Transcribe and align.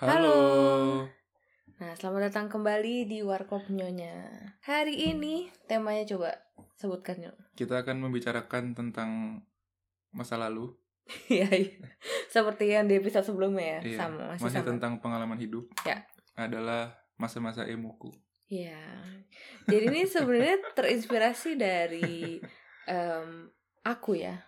Halo. 0.00 1.04
Nah, 1.76 1.92
selamat 1.92 2.32
datang 2.32 2.48
kembali 2.48 3.04
di 3.04 3.20
Warkop 3.20 3.68
Nyonya. 3.68 4.32
Hari 4.64 5.12
ini 5.12 5.52
temanya 5.68 6.08
coba 6.16 6.40
sebutkan 6.80 7.20
Nyo. 7.20 7.36
Kita 7.52 7.84
akan 7.84 8.08
membicarakan 8.08 8.72
tentang 8.72 9.10
masa 10.08 10.40
lalu. 10.40 10.72
Iya, 11.28 11.52
iya. 11.52 11.76
Seperti 12.32 12.72
yang 12.72 12.88
di 12.88 12.96
episode 12.96 13.28
sebelumnya 13.28 13.76
ya, 13.76 13.92
Iya, 13.92 13.98
sama 14.00 14.32
masih, 14.32 14.44
Masih 14.48 14.60
sama. 14.64 14.68
tentang 14.72 14.92
pengalaman 15.04 15.36
hidup. 15.36 15.68
Ya. 15.84 16.08
Adalah 16.32 16.96
masa-masa 17.20 17.68
emuku. 17.68 18.08
Iya. 18.48 18.80
Jadi 19.68 19.84
ini 19.84 20.08
sebenarnya 20.08 20.64
terinspirasi 20.72 21.60
dari 21.60 22.40
em, 22.88 23.52
aku 23.84 24.16
ya. 24.16 24.40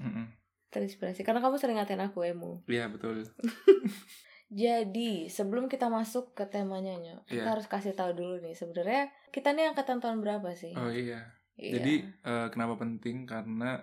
Mm-mm. 0.00 0.24
Terinspirasi 0.72 1.20
karena 1.20 1.44
kamu 1.44 1.60
sering 1.60 1.76
ngatain 1.76 2.00
aku 2.00 2.24
emu. 2.24 2.64
Iya 2.64 2.88
betul. 2.88 3.28
Jadi, 4.50 5.30
sebelum 5.30 5.70
kita 5.70 5.86
masuk 5.86 6.34
ke 6.34 6.42
temanya 6.42 6.98
Nyo, 6.98 7.22
kita 7.30 7.46
Iya. 7.46 7.52
harus 7.54 7.70
kasih 7.70 7.94
tahu 7.94 8.18
dulu 8.18 8.42
nih 8.42 8.58
sebenarnya 8.58 9.14
kita 9.30 9.54
nih 9.54 9.70
angkatan 9.70 10.02
tahun 10.02 10.18
berapa 10.18 10.50
sih? 10.58 10.74
Oh 10.74 10.90
iya. 10.90 11.22
Iya. 11.54 11.78
Jadi 11.78 11.94
eh, 12.02 12.48
kenapa 12.50 12.74
penting? 12.82 13.30
Karena 13.30 13.78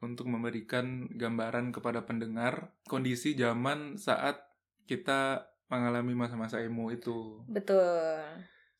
untuk 0.00 0.30
memberikan 0.32 1.10
gambaran 1.12 1.76
kepada 1.76 2.08
pendengar 2.08 2.72
kondisi 2.88 3.36
zaman 3.36 4.00
saat 4.00 4.40
kita 4.88 5.44
mengalami 5.68 6.16
masa-masa 6.16 6.64
emo 6.64 6.88
itu. 6.88 7.44
betul. 7.44 8.24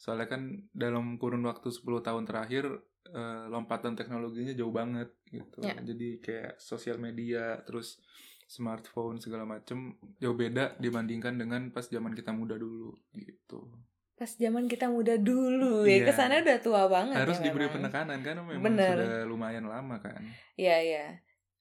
Soalnya 0.01 0.31
kan 0.33 0.43
dalam 0.73 1.21
kurun 1.21 1.45
waktu 1.45 1.69
10 1.69 2.01
tahun 2.01 2.25
terakhir 2.25 2.65
eh, 3.13 3.45
lompatan 3.53 3.93
teknologinya 4.01 4.57
jauh 4.57 4.73
banget 4.73 5.13
gitu. 5.29 5.61
Ya. 5.61 5.77
Jadi 5.77 6.25
kayak 6.25 6.57
sosial 6.57 6.97
media 6.97 7.61
terus 7.69 8.01
smartphone 8.49 9.21
segala 9.21 9.45
macem 9.45 9.93
jauh 10.17 10.33
beda 10.33 10.81
dibandingkan 10.81 11.37
dengan 11.37 11.69
pas 11.69 11.85
zaman 11.85 12.17
kita 12.17 12.33
muda 12.33 12.57
dulu 12.57 12.97
gitu. 13.13 13.69
Pas 14.17 14.33
zaman 14.35 14.67
kita 14.67 14.89
muda 14.89 15.15
dulu 15.15 15.85
ya, 15.85 16.03
Iya. 16.03 16.07
kesannya 16.11 16.43
udah 16.43 16.59
tua 16.59 16.83
banget 16.91 17.15
Harus 17.23 17.39
ya 17.39 17.45
diberi 17.45 17.69
memang. 17.69 17.77
penekanan 17.87 18.19
kan 18.25 18.35
memang 18.41 18.65
Bener. 18.65 18.97
sudah 18.99 19.23
lumayan 19.29 19.65
lama 19.69 20.01
kan. 20.01 20.19
Iya, 20.57 20.77
iya. 20.81 21.07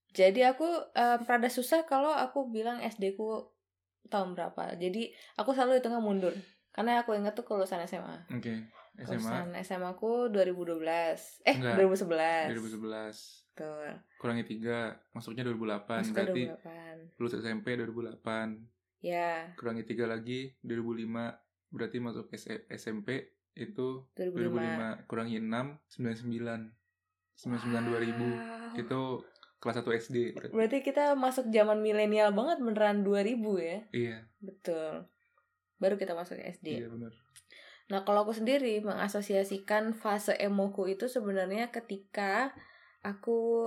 Jadi 0.09 0.41
aku 0.41 0.65
eh, 0.95 1.17
rada 1.21 1.51
susah 1.51 1.83
kalau 1.83 2.09
aku 2.09 2.49
bilang 2.49 2.81
SD 2.81 3.13
ku 3.13 3.51
tahun 4.07 4.33
berapa. 4.33 4.73
Jadi 4.73 5.11
aku 5.35 5.51
selalu 5.51 5.77
hitungnya 5.77 6.01
mundur. 6.01 6.33
Karena 6.71 7.03
aku 7.03 7.13
ingat 7.13 7.35
tuh 7.35 7.43
kelulusan 7.43 7.83
SMA. 7.83 8.25
Oke. 8.31 8.65
SMA 8.97 9.05
Kelulusan 9.05 9.47
SMA 9.61 9.91
ku 9.93 10.25
2012. 10.31 11.43
Eh, 11.45 11.53
Enggak. 11.53 11.77
2011. 11.77 12.49
2011 12.57 13.45
Betul. 13.57 13.89
kurangi 14.15 14.45
3 14.45 15.09
masuknya 15.11 15.41
2008 15.43 15.89
Masuk 15.97 16.13
ke 16.13 16.21
berarti 16.21 16.43
2008. 16.45 17.17
lulus 17.17 17.33
SMP 17.35 17.67
2008 17.73 18.61
Ya, 18.97 19.53
kurangi 19.53 19.81
3 19.83 20.05
lagi 20.05 20.53
2005 20.59 21.33
berarti 21.67 21.97
masuk 21.97 22.29
S- 22.31 22.65
SMP 22.67 23.33
itu 23.53 24.05
2005. 24.11 24.53
2005 24.95 25.05
kurangi 25.05 25.37
6 25.37 25.81
99 25.87 26.73
99 27.35 27.81
2000 27.83 28.13
Wow. 28.17 28.73
itu 28.75 29.01
kelas 29.57 29.75
1 29.75 29.89
SD 29.95 30.17
berarti. 30.31 30.53
Berarti 30.53 30.77
kita 30.83 31.13
masuk 31.13 31.49
zaman 31.49 31.77
milenial 31.79 32.29
banget 32.31 32.57
beneran 32.59 33.01
2000 33.01 33.37
ya. 33.59 33.77
iya 33.91 34.17
Betul. 34.37 35.09
Baru 35.75 35.93
kita 35.95 36.13
masuk 36.13 36.37
SD. 36.37 36.77
iya 36.77 36.87
benar 36.87 37.09
Nah, 37.87 38.03
kalau 38.03 38.21
aku 38.21 38.35
sendiri 38.35 38.83
mengasosiasikan 38.83 39.95
fase 39.95 40.35
emoku 40.35 40.85
itu 40.87 41.07
sebenarnya 41.07 41.71
ketika 41.71 42.51
aku 43.07 43.63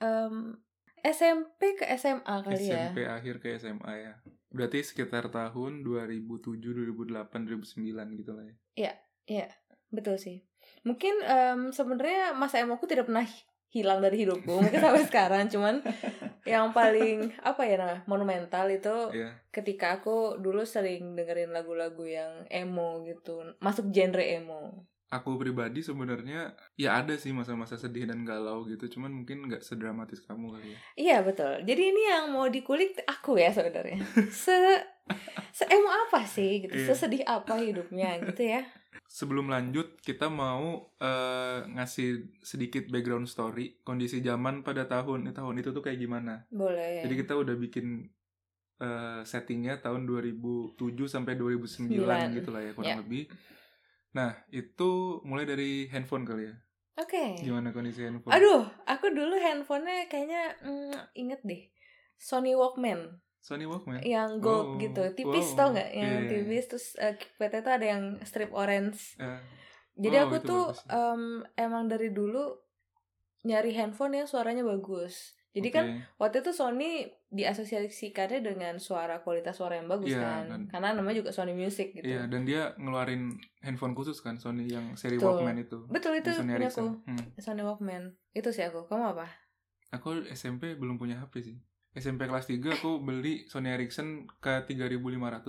em, 0.00 0.56
SMP 1.04 1.76
ke 1.76 1.84
SMA 2.00 2.36
kali 2.40 2.64
ya. 2.64 2.88
SMP 2.88 3.04
akhir 3.04 3.34
ke 3.38 3.52
SMA 3.60 3.92
ya 4.00 4.14
berarti 4.48 4.80
sekitar 4.80 5.28
tahun 5.28 5.84
2007 5.84 6.62
2008 6.62 7.28
2009 7.44 8.18
gitu 8.18 8.32
lah 8.32 8.46
ya 8.48 9.44
Betul 9.94 10.18
sih. 10.18 10.42
Mungkin 10.82 11.14
em, 11.22 11.60
sebenarnya 11.70 12.34
masa 12.34 12.58
emoku 12.58 12.90
tidak 12.90 13.06
pernah 13.06 13.22
hi- 13.22 13.46
hilang 13.70 14.02
dari 14.02 14.26
hidupku. 14.26 14.50
Mungkin 14.50 14.82
sampai 14.82 15.06
sekarang 15.10 15.46
cuman 15.46 15.86
yang 16.44 16.74
paling 16.74 17.30
apa 17.40 17.62
ya 17.64 17.78
namanya 17.80 18.02
monumental 18.04 18.66
itu 18.68 19.14
iya 19.16 19.32
ketika 19.48 20.02
aku 20.02 20.36
dulu 20.42 20.66
sering 20.66 21.14
dengerin 21.14 21.54
lagu-lagu 21.54 22.02
yang 22.04 22.44
emo 22.50 23.06
gitu, 23.06 23.54
masuk 23.62 23.94
genre 23.94 24.20
emo. 24.20 24.82
Aku 25.14 25.38
pribadi 25.38 25.78
sebenarnya 25.78 26.50
ya 26.74 26.98
ada 26.98 27.14
sih 27.14 27.30
masa-masa 27.30 27.74
sedih 27.74 28.04
dan 28.04 28.22
galau 28.22 28.66
gitu 28.66 28.90
cuman 28.90 29.14
mungkin 29.14 29.46
nggak 29.46 29.62
sedramatis 29.62 30.18
kamu 30.20 30.50
kali 30.50 30.68
ya 30.68 30.78
Iya 30.96 31.16
betul. 31.22 31.62
Jadi 31.62 31.82
ini 31.86 32.02
yang 32.04 32.24
mau 32.28 32.46
dikulik 32.48 32.98
aku 33.06 33.38
ya 33.38 33.50
sebenarnya. 33.50 34.02
Se 34.34 34.56
se 35.50 35.64
emo 35.66 35.86
apa 35.86 36.24
sih 36.24 36.62
gitu? 36.62 36.74
Iya. 36.74 36.86
Sesedih 36.90 37.22
apa 37.22 37.54
hidupnya 37.56 38.18
gitu 38.24 38.42
ya? 38.42 38.66
sebelum 39.04 39.46
lanjut 39.46 40.00
kita 40.00 40.26
mau 40.26 40.90
eh, 40.96 41.58
ngasih 41.68 42.34
sedikit 42.40 42.88
background 42.88 43.26
story 43.26 43.78
kondisi 43.82 44.18
zaman 44.18 44.62
pada 44.62 44.88
tahun 44.88 45.30
tahun 45.30 45.54
itu 45.60 45.70
tuh 45.70 45.82
kayak 45.82 46.00
gimana 46.00 46.42
Boleh. 46.48 47.04
jadi 47.04 47.14
kita 47.22 47.36
udah 47.36 47.54
bikin 47.54 48.10
eh, 48.80 49.20
settingnya 49.22 49.78
tahun 49.78 50.08
2007 50.08 50.74
sampai 51.06 51.36
2009 51.36 51.68
Sembilan. 51.68 52.26
gitu 52.32 52.50
lah 52.50 52.62
ya 52.64 52.72
kurang 52.72 52.90
Ya. 52.90 52.98
lebih 52.98 53.22
nah 54.14 54.30
itu 54.48 55.20
mulai 55.26 55.44
dari 55.44 55.90
handphone 55.90 56.22
kali 56.24 56.46
ya 56.48 56.54
Oke. 56.94 57.34
gimana 57.42 57.74
kondisi 57.74 58.06
handphone 58.06 58.30
Aduh, 58.30 58.62
aku 58.86 59.10
dulu 59.10 59.34
handphonenya 59.34 60.06
kayaknya 60.06 60.54
mm, 60.62 61.18
inget 61.18 61.42
deh. 61.42 61.66
Sony 62.14 62.54
Walkman 62.54 63.18
Sony 63.42 63.66
Walkman 63.66 63.98
yang 64.06 64.38
gold 64.38 64.78
Wow, 64.78 64.80
gitu, 64.80 65.02
tipis 65.12 65.52
wow. 65.52 65.56
tau 65.58 65.68
nggak? 65.74 65.90
Yang 65.90 66.06
Iya, 66.08 66.14
iya, 66.16 66.22
iya. 66.22 66.30
tipis 66.30 66.64
terus 66.70 66.86
uh, 66.96 67.14
PT 67.18 67.54
tuh 67.60 67.72
ada 67.74 67.86
yang 67.86 68.02
strip 68.22 68.54
orange. 68.54 69.18
Eh, 69.18 69.42
Jadi 69.98 70.16
Wow, 70.16 70.24
aku 70.30 70.36
itu 70.40 70.46
tuh 70.48 70.64
bagus. 70.70 70.86
em, 70.88 71.22
emang 71.58 71.84
dari 71.90 72.08
dulu 72.14 72.44
nyari 73.44 73.74
handphone 73.76 74.22
yang 74.22 74.28
suaranya 74.30 74.64
bagus. 74.64 75.34
Jadi 75.54 75.68
kan 75.70 75.84
oke. 75.86 76.18
waktu 76.18 76.36
itu 76.40 76.50
Sony 76.50 76.90
diasosiasikannya 77.28 78.40
dengan 78.42 78.74
suara 78.76 79.20
kualitas 79.20 79.54
suara 79.54 79.74
yang 79.74 79.86
bagus 79.86 80.10
Iya, 80.10 80.18
kan 80.18 80.44
dan- 80.48 80.66
karena 80.66 80.88
namanya 80.92 81.16
juga 81.16 81.30
Sony 81.30 81.52
Music 81.52 81.92
gitu 81.92 82.02
Iya, 82.04 82.26
dan 82.26 82.42
dia 82.42 82.74
ngeluarin 82.74 83.30
handphone 83.60 83.92
khusus 83.92 84.18
kan 84.18 84.34
Sony 84.34 84.66
yang 84.66 84.94
seri 84.94 85.14
Betul. 85.14 85.38
Walkman 85.38 85.58
itu. 85.58 85.78
betul 85.86 86.12
itu 86.14 86.30
Sony 86.32 86.52
punya 86.52 86.68
aku 86.68 86.86
Hmm. 87.04 87.24
Sony 87.36 87.62
Walkman 87.62 88.02
itu 88.32 88.48
sih 88.48 88.62
aku 88.62 88.84
kamu 88.84 89.14
apa 89.14 89.30
Aku 89.92 90.10
SMP 90.26 90.74
belum 90.74 90.98
punya 90.98 91.14
HP 91.16 91.38
sih. 91.40 91.56
SMP 91.94 92.26
kelas 92.26 92.44
3 92.44 92.58
aku 92.74 92.98
beli 92.98 93.46
Sony 93.46 93.70
Ericsson 93.70 94.26
ke 94.36 94.66
3500 94.66 94.98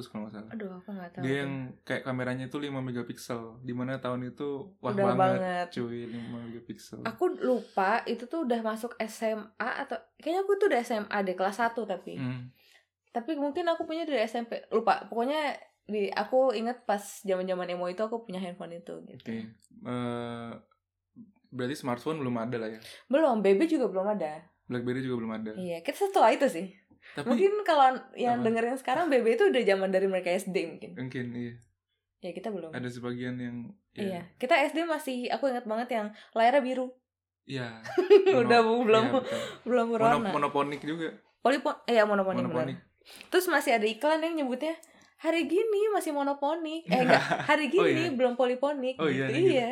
kalau 0.06 0.22
nggak 0.24 0.34
salah. 0.36 0.52
aduh 0.52 0.70
aku 0.76 0.90
nggak 0.92 1.10
tahu 1.12 1.22
Dia 1.22 1.36
yang 1.42 1.54
kayak 1.82 2.04
kameranya 2.04 2.46
itu 2.46 2.58
5 2.58 2.70
megapiksel. 2.78 3.42
Di 3.60 3.72
mana 3.72 3.98
tahun 3.98 4.30
itu 4.30 4.78
wah 4.78 4.92
Udah 4.92 5.06
banget, 5.12 5.18
banget. 5.42 5.68
cuy 5.72 6.00
5 6.06 6.16
megapiksel. 6.40 7.00
aku 7.02 7.24
lupa 7.40 8.06
itu 8.06 8.24
tuh 8.24 8.46
udah 8.46 8.62
masuk 8.62 8.94
SMA 9.02 9.50
atau 9.82 9.98
kayaknya 10.16 10.42
aku 10.42 10.54
tuh 10.56 10.68
udah 10.68 10.82
SMA 10.82 11.18
deh 11.20 11.34
kelas 11.34 11.58
1 11.60 11.74
tapi 11.84 12.14
Hmm. 12.16 12.54
tapi 13.10 13.34
mungkin 13.34 13.66
aku 13.66 13.84
punya 13.84 14.04
dari 14.04 14.22
SMP 14.22 14.70
lupa 14.70 15.06
pokoknya 15.06 15.58
di 15.84 16.08
aku 16.08 16.50
inget 16.52 16.82
pas 16.84 17.02
zaman 17.22 17.44
zaman 17.44 17.66
emo 17.68 17.86
itu 17.86 18.00
aku 18.00 18.22
punya 18.22 18.38
handphone 18.38 18.76
itu 18.76 18.94
gitu 19.04 19.22
Oke. 19.24 19.38
Eh, 19.82 20.52
berarti 21.48 21.74
smartphone 21.74 22.18
belum 22.18 22.38
ada 22.38 22.58
lah 22.58 22.70
ya. 22.70 22.80
belum 23.08 23.40
BB 23.40 23.66
juga 23.68 23.86
belum 23.88 24.08
ada 24.12 24.46
BlackBerry 24.66 25.00
juga 25.00 25.16
belum 25.18 25.32
ada. 25.34 25.52
iya 25.56 25.80
kita 25.80 25.98
setelah 26.04 26.30
itu 26.30 26.48
sih 26.48 26.68
Tapi 27.14 27.26
mungkin 27.28 27.52
kalau 27.62 27.86
yang 28.14 28.40
Apa? 28.40 28.46
dengerin 28.46 28.76
sekarang 28.76 29.06
BB 29.08 29.26
itu 29.32 29.46
udah 29.46 29.62
zaman 29.64 29.90
dari 29.90 30.06
mereka 30.06 30.30
SD 30.32 30.58
mungkin 30.68 30.92
mungkin 30.96 31.26
iya. 31.32 31.54
ya 32.20 32.32
kita 32.32 32.50
belum 32.50 32.70
Ada 32.70 32.90
sebagian 32.90 33.38
yang 33.38 33.58
iya 33.94 34.26
kita 34.36 34.58
SD 34.66 34.84
masih 34.84 35.30
aku 35.30 35.48
ingat 35.48 35.64
banget 35.64 35.90
yang 35.92 36.08
layarnya 36.32 36.64
biru 36.64 36.90
Iya. 37.46 37.78
Udah, 38.42 38.60
Mono- 38.60 38.82
belum- 38.84 39.06
iya, 39.06 39.16
betul. 39.16 39.40
belum 39.64 39.86
Mono, 39.86 39.94
berwarna 39.94 40.30
monoponik 40.32 40.82
juga. 40.82 41.14
polipon 41.38 41.78
eh 41.86 41.94
ya 41.94 42.04
monoponik, 42.04 42.42
Monoponik. 42.42 42.78
terus 43.30 43.46
masih 43.46 43.72
ada 43.72 43.86
iklan 43.86 44.18
yang 44.20 44.34
nyebutnya 44.36 44.74
hari 45.16 45.46
gini 45.46 45.94
masih 45.94 46.10
monoponik 46.10 46.84
eh 46.84 47.00
enggak 47.00 47.22
hari 47.48 47.70
Oh, 47.70 47.86
gini 47.86 48.02
iya. 48.04 48.12
belum 48.12 48.34
poliponik 48.34 48.98
Oh, 48.98 49.06
iya, 49.06 49.30
gitu. 49.30 49.38
gitu. 49.38 49.54
iya 49.54 49.70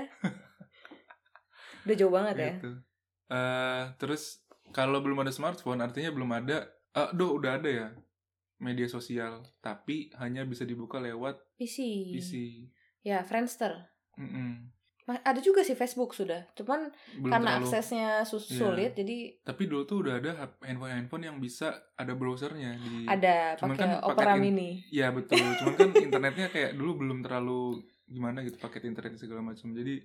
udah 1.82 1.96
jauh 1.98 2.14
banget 2.14 2.36
ya 2.38 2.52
gitu. 2.54 2.72
Eh, 3.26 3.82
terus 3.98 4.43
kalau 4.74 5.00
belum 5.00 5.22
ada 5.22 5.30
smartphone 5.30 5.80
artinya 5.80 6.10
belum 6.10 6.30
ada 6.34 6.66
ah 6.92 7.10
duh 7.10 7.34
udah 7.34 7.56
ada 7.56 7.70
ya 7.70 7.88
media 8.58 8.86
sosial 8.86 9.46
tapi 9.60 10.10
hanya 10.16 10.44
bisa 10.44 10.64
dibuka 10.64 10.98
lewat 10.98 11.38
PC. 11.56 11.78
PC. 12.12 12.32
ya 13.02 13.22
Friendster 13.22 13.76
Mm-mm. 14.16 14.70
Ma- 15.04 15.20
ada 15.20 15.36
juga 15.38 15.60
sih 15.62 15.76
Facebook 15.76 16.16
sudah 16.16 16.48
cuman 16.54 16.88
Belum 17.14 17.28
karena 17.28 17.50
terlalu 17.54 17.68
aksesnya 17.68 18.10
sus- 18.24 18.48
Iya. 18.48 18.56
sulit 18.58 18.92
jadi 18.94 19.36
tapi 19.42 19.68
dulu 19.68 19.84
tuh 19.84 19.98
udah 20.00 20.16
ada 20.16 20.32
handphone 20.62 20.94
handphone 20.94 21.24
yang 21.26 21.38
bisa 21.38 21.68
ada 21.94 22.14
browsernya 22.14 22.78
di 22.78 23.04
ada 23.04 23.60
Cuman 23.60 23.76
pakai 23.76 23.84
kan 23.84 23.92
Opera 24.02 24.34
Mini 24.38 24.80
ya 24.88 25.12
betul 25.12 25.44
cuman 25.60 25.74
kan 25.76 25.90
internetnya 26.00 26.48
kayak 26.48 26.72
dulu 26.74 27.04
belum 27.04 27.20
terlalu 27.20 27.84
gimana 28.06 28.42
gitu 28.42 28.56
paket 28.58 28.86
internet 28.86 29.20
segala 29.20 29.44
macam 29.44 29.76
jadi 29.76 30.00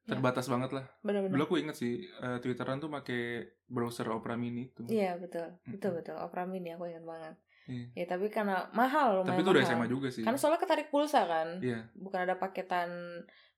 Ya. 0.00 0.16
terbatas 0.16 0.46
banget 0.46 0.70
lah 0.72 0.84
dulu 0.96 1.06
benar-benar 1.06 1.44
aku 1.44 1.54
inget 1.56 1.76
sih 1.76 2.00
eh, 2.00 2.38
twitteran 2.40 2.78
tuh 2.78 2.88
pakai 2.88 3.22
browser 3.64 4.08
Opera 4.08 4.34
Mini 4.34 4.66
itu 4.66 4.82
iya 4.86 5.14
betul 5.14 5.60
betul 5.64 5.92
Mm-mm. 5.92 5.98
betul 6.00 6.16
Opera 6.16 6.42
Mini 6.44 6.72
aku 6.72 6.84
ingat 6.86 7.04
banget 7.04 7.36
Iya. 7.68 7.86
Ya 7.94 8.04
tapi 8.08 8.26
karena 8.26 8.66
mahal 8.72 9.22
lumayan 9.22 9.30
Tapi 9.30 9.40
itu 9.40 9.50
udah 9.52 9.62
mahal. 9.62 9.76
SMA 9.76 9.86
juga 9.86 10.08
sih. 10.10 10.24
Karena 10.26 10.34
soalnya 10.34 10.58
ketarik 10.58 10.88
pulsa 10.90 11.22
kan. 11.22 11.62
Iya. 11.62 11.86
Bukan 11.94 12.18
ada 12.20 12.34
paketan 12.34 12.90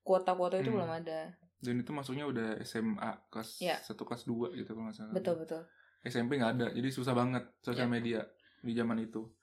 kuota-kuota 0.01 0.59
itu 0.59 0.69
Hmm. 0.69 0.77
belum 0.77 0.91
ada. 0.93 1.33
Dan 1.57 1.81
itu 1.81 1.89
masuknya 1.89 2.27
udah 2.27 2.61
SMA 2.61 3.09
kelas 3.31 3.57
Iya. 3.57 3.79
1 3.81 3.97
kelas 3.97 4.23
2 4.23 4.53
gitu 4.53 4.69
kalau 4.69 4.85
nggak 4.85 4.97
salah. 4.99 5.13
Betul 5.15 5.41
betul. 5.41 5.61
SMP 6.03 6.35
nggak 6.35 6.53
ada, 6.53 6.67
jadi 6.69 6.89
susah 6.89 7.15
banget 7.15 7.41
sosial 7.57 7.87
Iya. 7.87 7.93
media 7.95 8.19
di 8.59 8.75
zaman 8.75 9.01
itu. 9.01 9.23
Hmm. 9.23 9.33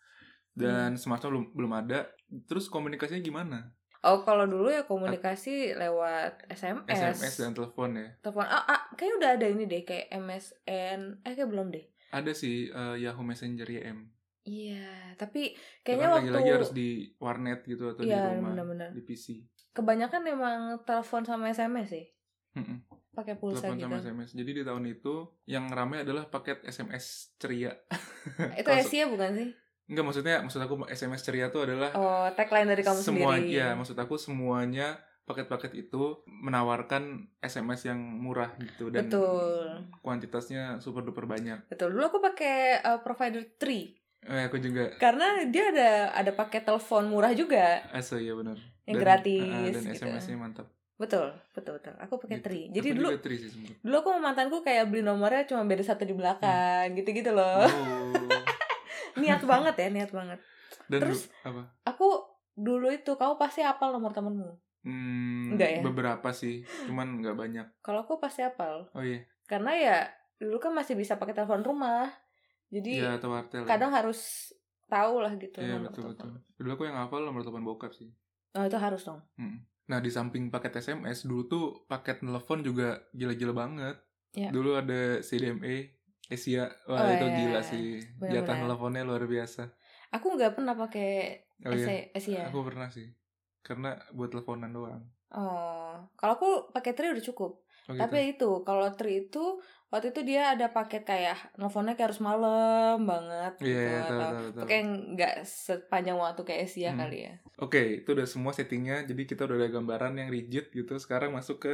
Dan 0.55 0.91
smartphone 0.95 1.33
belum 1.33 1.47
belum 1.57 1.73
ada. 1.75 1.99
Terus 2.47 2.69
komunikasinya 2.69 3.19
gimana? 3.19 3.59
Oh 4.01 4.25
kalau 4.25 4.49
dulu 4.49 4.73
ya 4.73 4.83
komunikasi 4.83 5.77
lewat 5.77 6.49
SMS. 6.49 6.89
SMS 6.89 7.35
dan 7.37 7.53
telepon 7.53 7.91
ya. 7.95 8.09
Telepon. 8.21 8.45
Ah, 8.45 8.65
ah 8.65 8.81
kayaknya 8.97 9.17
udah 9.21 9.31
ada 9.37 9.47
ini 9.47 9.65
deh 9.65 9.83
kayak 9.85 10.09
MSN. 10.11 11.01
Eh 11.21 11.33
kayak 11.35 11.49
belum 11.49 11.69
deh. 11.69 11.85
Ada 12.11 12.33
sih 12.33 12.69
eh, 12.69 12.97
Yahoo 12.99 13.21
Messenger 13.21 13.69
YM. 13.69 14.09
Iya, 14.41 14.89
tapi 15.15 15.53
kayaknya 15.85 16.01
kan 16.03 16.13
waktu 16.17 16.23
lagi-lagi 16.33 16.51
harus 16.51 16.73
di 16.73 16.89
warnet 17.21 17.61
gitu 17.63 17.93
atau 17.93 18.01
Iya, 18.01 18.25
di 18.25 18.41
rumah 18.41 18.51
benar-benar. 18.51 18.89
di 18.91 19.03
PC. 19.05 19.27
kebanyakan 19.71 20.23
emang 20.27 20.61
telepon 20.83 21.23
sama 21.23 21.53
SMS 21.53 21.93
sih. 21.93 22.07
Pakai 23.11 23.37
pulsa 23.37 23.69
Telepon 23.69 23.77
gitu. 23.77 23.85
sama 23.87 23.97
SMS. 24.01 24.31
Jadi 24.33 24.51
di 24.51 24.63
tahun 24.65 24.85
itu 24.89 25.15
yang 25.45 25.69
ramai 25.69 26.03
adalah 26.03 26.27
paket 26.27 26.65
SMS 26.65 27.37
ceria. 27.37 27.77
Itu 28.57 28.71
Asia 28.75 29.07
bukan 29.07 29.31
sih? 29.37 29.51
Enggak 29.91 30.05
maksudnya 30.07 30.39
maksud 30.39 30.61
aku 30.61 30.75
SMS 30.87 31.21
ceria 31.21 31.47
tuh 31.49 31.67
adalah 31.67 31.91
Oh, 31.93 32.31
tagline 32.33 32.65
dari 32.65 32.81
kamu 32.81 32.97
semua 32.97 33.35
sendiri. 33.35 33.59
ya 33.59 33.75
maksud 33.75 33.97
aku 33.97 34.15
semuanya 34.15 34.97
paket-paket 35.23 35.73
itu 35.81 36.03
menawarkan 36.27 37.03
SMS 37.39 37.85
yang 37.85 37.99
murah 37.99 38.51
gitu 38.57 38.89
dan 38.89 39.07
Betul. 39.07 39.83
kuantitasnya 40.01 40.79
super 40.79 41.03
duper 41.03 41.23
banyak. 41.25 41.67
Betul. 41.67 41.91
Dulu 41.91 42.03
aku 42.05 42.19
pakai 42.21 42.57
uh, 42.81 42.99
provider 43.01 43.43
3 43.53 43.99
Eh 44.23 44.45
aku 44.45 44.59
juga 44.59 44.93
karena 44.97 45.43
dia 45.45 45.71
ada 45.71 45.91
ada 46.13 46.31
pakai 46.31 46.61
telepon 46.61 47.09
murah 47.09 47.33
juga 47.33 47.81
asa 47.89 48.15
ya 48.17 48.37
benar. 48.37 48.61
yang 48.85 48.95
Dan- 48.95 49.03
gratis 49.03 49.49
ah, 49.49 49.65
dan 49.67 49.83
gitu. 49.83 49.97
SMS-nya 49.97 50.37
mantap. 50.37 50.67
Betul, 50.95 51.33
betul, 51.51 51.73
betul. 51.75 51.95
Aku 51.97 52.21
pakai 52.21 52.37
Gitu. 52.37 52.45
tri. 52.45 52.61
Jadi 52.69 52.89
Aku 52.91 52.97
dulu 52.99 53.09
tri 53.17 53.37
sih 53.41 53.49
dulu 53.81 53.95
aku 53.97 54.09
sama 54.11 54.21
mantanku 54.29 54.61
kayak 54.61 54.85
beli 54.87 55.01
nomornya 55.01 55.49
cuma 55.49 55.65
beda 55.65 55.81
satu 55.83 56.05
di 56.05 56.13
belakang, 56.13 56.93
gitu-gitu 56.93 57.33
loh. 57.33 57.65
Oh. 57.65 58.13
Niat 59.21 59.43
banget 59.43 59.75
ya, 59.77 59.89
niat 59.89 60.11
banget. 60.11 60.39
Dan 60.87 60.99
Terus- 61.01 61.27
du- 61.27 61.35
apa? 61.45 61.63
Aku 61.85 62.09
dulu 62.53 62.89
itu 62.89 63.13
kamu 63.13 63.37
pasti 63.37 63.61
hafal 63.61 63.91
nomor 63.91 64.11
temenmu. 64.11 64.51
Hmm, 64.81 65.53
Enggak 65.53 65.71
ya? 65.71 65.81
Beberapa 65.83 66.29
sih, 66.31 66.65
cuman 66.85 67.21
nggak 67.21 67.37
banyak. 67.37 67.67
Kalau 67.79 68.01
aku 68.01 68.17
pasti 68.17 68.41
hafal. 68.41 68.89
Oh 68.91 69.01
iya, 69.01 69.23
Karena 69.45 69.73
ya 69.73 69.97
dulu 70.37 70.57
kan 70.59 70.73
masih 70.73 70.95
bisa 70.95 71.15
pakai 71.15 71.33
telepon 71.33 71.61
rumah. 71.61 72.09
Jadi 72.67 72.97
ya 72.97 73.15
atau 73.15 73.29
wartel. 73.29 73.63
ya. 73.63 73.69
kadang 73.69 73.91
harus 73.91 74.51
tahu 74.87 75.21
lah 75.21 75.35
gitu 75.35 75.59
Iya 75.59 75.77
nomor 75.77 75.91
betul 75.91 76.03
telepon. 76.09 76.15
betul. 76.31 76.31
Dulu 76.57 76.71
aku 76.73 76.85
yang 76.85 76.97
hafal 76.97 77.21
nomor 77.21 77.43
telepon 77.43 77.67
bokap 77.67 77.93
sih. 77.93 78.09
Oh, 78.53 78.63
itu 78.63 78.75
harus 78.75 79.03
dong. 79.03 79.21
Mm. 79.37 79.59
Nah 79.85 79.99
di 79.99 80.09
samping 80.09 80.49
paket 80.49 80.79
SMS 80.79 81.23
dulu 81.25 81.43
tuh 81.45 81.65
paket 81.85 82.19
telepon 82.21 82.63
juga 82.63 83.05
gila-gila 83.11 83.53
banget. 83.53 83.97
Iya. 84.31 84.49
Dulu 84.49 84.71
ada 84.77 85.19
CDMA, 85.21 85.91
Asia, 86.31 86.71
wah 86.87 87.01
Oh, 87.03 87.11
itu 87.11 87.27
iya, 87.27 87.37
gila 87.39 87.61
iya. 87.61 87.71
sih. 87.71 87.87
Benar-benar. 88.21 88.33
Jatah 88.35 88.57
teleponnya 88.63 89.03
luar 89.09 89.25
biasa. 89.27 89.63
Aku 90.15 90.27
nggak 90.35 90.53
pernah 90.57 90.75
pakai 90.79 91.09
Oh 91.67 91.75
iya, 91.77 91.87
Asia. 92.17 92.49
aku 92.49 92.59
pernah 92.65 92.89
sih. 92.89 93.07
Karena 93.67 93.99
buat 94.17 94.31
teleponan 94.33 94.71
doang. 94.73 95.03
Oh, 95.31 95.95
kalau 96.19 96.33
aku 96.35 96.49
pakai 96.75 96.93
tri 96.97 97.07
udah 97.15 97.23
cukup. 97.23 97.53
Oh, 97.87 97.95
gitu. 97.95 98.03
Tapi 98.03 98.19
itu 98.35 98.51
kalau 98.67 98.87
tri 98.99 99.13
itu 99.27 99.63
waktu 99.91 100.07
itu 100.11 100.21
dia 100.27 100.55
ada 100.55 100.67
paket 100.71 101.03
kayak 101.07 101.55
nelfonnya 101.59 101.95
kayak 101.95 102.09
harus 102.15 102.23
malam 102.23 102.97
banget 103.07 103.53
Iya, 103.63 103.67
gitu 103.67 103.87
iya, 103.91 104.01
tahu, 104.07 104.11
atau 104.11 104.19
tahu, 104.31 104.47
tahu. 104.55 104.63
pakai 104.67 104.79
nggak 105.15 105.35
sepanjang 105.47 106.19
waktu 106.19 106.41
kayak 106.47 106.61
Asia 106.67 106.91
Hmm. 106.91 107.01
kali 107.03 107.19
ya. 107.27 107.33
Oke, 107.63 107.81
itu 108.03 108.09
udah 108.17 108.27
semua 108.27 108.53
settingnya. 108.57 108.97
Jadi 109.07 109.23
kita 109.31 109.47
udah 109.47 109.57
ada 109.61 109.69
gambaran 109.71 110.13
yang 110.19 110.29
rigid 110.35 110.71
gitu. 110.75 110.95
Sekarang 110.99 111.31
masuk 111.37 111.57
ke 111.63 111.73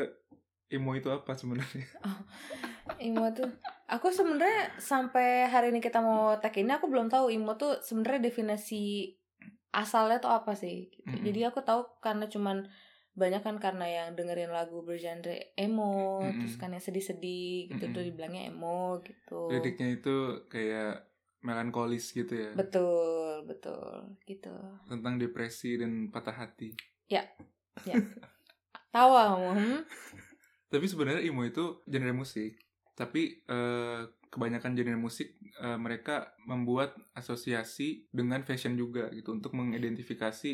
Imo 0.67 0.99
itu 0.99 1.09
apa 1.15 1.33
sebenarnya? 1.39 1.87
Imo 3.07 3.29
tuh 3.31 3.47
aku 3.87 4.11
sebenarnya 4.11 4.75
sampai 4.83 5.47
hari 5.47 5.71
ini 5.71 5.79
kita 5.79 6.03
mau 6.03 6.35
tag 6.43 6.55
ini 6.59 6.75
aku 6.75 6.91
belum 6.91 7.07
tahu 7.07 7.31
Imo 7.31 7.55
tuh 7.55 7.79
sebenarnya 7.83 8.31
definisi 8.31 9.15
asalnya 9.71 10.19
tuh 10.19 10.33
apa 10.33 10.59
sih. 10.59 10.91
gitu. 10.91 11.07
Mm-mm. 11.07 11.23
Jadi 11.23 11.41
aku 11.47 11.61
tahu 11.63 11.87
karena 12.03 12.27
cuman 12.27 12.67
banyak 13.17 13.41
kan 13.41 13.57
karena 13.57 13.87
yang 13.89 14.09
dengerin 14.13 14.53
lagu 14.53 14.85
bergenre 14.85 15.57
emo, 15.57 16.21
Mm-mm. 16.21 16.37
terus 16.45 16.61
kan 16.61 16.73
yang 16.75 16.85
sedih-sedih 16.85 17.73
gitu 17.73 17.85
Mm-mm. 17.89 17.95
tuh 17.97 18.03
dibilangnya 18.05 18.53
emo 18.53 19.01
gitu. 19.07 19.49
Liriknya 19.53 19.89
itu 19.97 20.17
kayak 20.53 21.07
melankolis 21.41 22.13
gitu 22.13 22.35
ya. 22.35 22.51
Betul, 22.59 23.47
betul, 23.47 24.19
gitu. 24.27 24.53
Tentang 24.91 25.17
depresi 25.17 25.79
dan 25.79 26.11
patah 26.13 26.35
hati. 26.35 26.75
Tawa 28.97 29.37
kamu, 29.37 29.51
hmm? 29.61 29.81
Tapi 30.67 30.87
sebenarnya 30.87 31.23
emo 31.23 31.47
itu 31.47 31.81
genre 31.87 32.13
musik. 32.13 32.59
Tapi 32.97 33.45
eh, 33.45 34.01
kebanyakan 34.33 34.73
genre 34.75 34.99
musik 34.99 35.37
eh, 35.41 35.79
mereka 35.79 36.35
membuat 36.49 36.97
asosiasi 37.13 38.09
dengan 38.11 38.43
fashion 38.43 38.75
juga 38.75 39.09
gitu 39.13 39.33
untuk 39.37 39.53
mengidentifikasi 39.55 40.53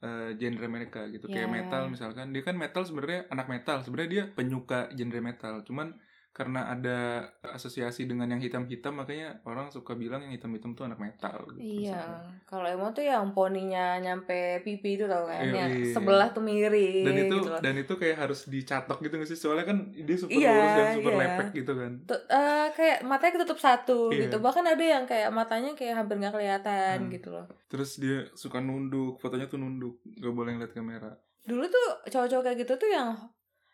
eh, 0.00 0.30
genre 0.40 0.66
mereka 0.70 1.10
gitu. 1.12 1.28
Kayak 1.28 1.48
Ya. 1.50 1.54
metal 1.60 1.82
misalkan, 1.92 2.32
dia 2.32 2.42
kan 2.46 2.56
metal 2.56 2.82
sebenarnya 2.86 3.28
anak 3.28 3.46
metal. 3.50 3.82
Sebenarnya 3.84 4.10
dia 4.10 4.24
penyuka 4.32 4.88
genre 4.96 5.20
metal. 5.20 5.60
Cuman 5.66 5.98
karena 6.30 6.70
ada 6.70 6.98
asosiasi 7.44 8.06
dengan 8.06 8.24
yang 8.26 8.38
hitam-hitam 8.38 8.94
makanya 8.94 9.42
orang 9.42 9.66
suka 9.68 9.92
bilang 9.92 10.22
yang 10.22 10.30
hitam-hitam 10.30 10.72
tuh 10.72 10.86
anak 10.86 10.96
metal 10.96 11.42
gitu. 11.50 11.90
Iya, 11.90 12.00
kalau 12.44 12.64
emo 12.64 12.86
tuh 12.90 13.02
yang 13.02 13.30
poninya 13.30 13.98
nyampe 13.98 14.32
pipi 14.60 14.94
itu 14.94 15.04
tau 15.04 15.26
kan, 15.26 15.42
Iya, 15.42 15.54
yang 15.56 15.70
iya. 15.74 15.90
sebelah 15.90 16.30
tuh 16.30 16.40
miring 16.40 17.02
Dan 17.02 17.14
itu 17.18 17.34
gitu 17.34 17.48
loh. 17.48 17.58
dan 17.58 17.74
itu 17.74 17.92
kayak 17.92 18.16
harus 18.16 18.46
dicatok 18.46 18.98
gitu 19.00 19.14
nggak 19.14 19.26
sih? 19.26 19.36
Soalnya 19.36 19.66
kan 19.66 19.78
dia 19.90 20.16
super 20.16 20.38
Iya, 20.38 20.50
lurus 20.50 20.70
dan 20.72 20.86
super 20.94 21.12
iya. 21.12 21.20
lepek 21.20 21.48
gitu 21.52 21.72
kan. 21.74 21.92
Tuh, 22.06 22.20
eh, 22.24 22.66
kayak 22.70 22.98
matanya 23.02 23.32
ketutup 23.34 23.58
satu 23.58 23.98
Iya. 24.08 24.20
gitu, 24.24 24.36
bahkan 24.38 24.64
ada 24.64 24.84
yang 24.86 25.04
kayak 25.04 25.30
matanya 25.30 25.74
kayak 25.74 25.94
hampir 25.96 26.14
nggak 26.16 26.32
kelihatan 26.32 26.96
Hmm. 27.04 27.10
gitu 27.10 27.28
loh. 27.28 27.46
Terus 27.66 27.90
dia 27.96 28.30
suka 28.32 28.58
nunduk, 28.58 29.18
fotonya 29.18 29.44
tuh 29.44 29.58
nunduk, 29.58 29.98
gak 30.16 30.30
boleh 30.30 30.54
ngeliat 30.54 30.70
kamera. 30.70 31.10
Dulu 31.40 31.64
tuh 31.64 31.86
cowok-cowok 32.06 32.42
kayak 32.44 32.58
gitu 32.60 32.72
tuh 32.76 32.86
yang 32.86 33.18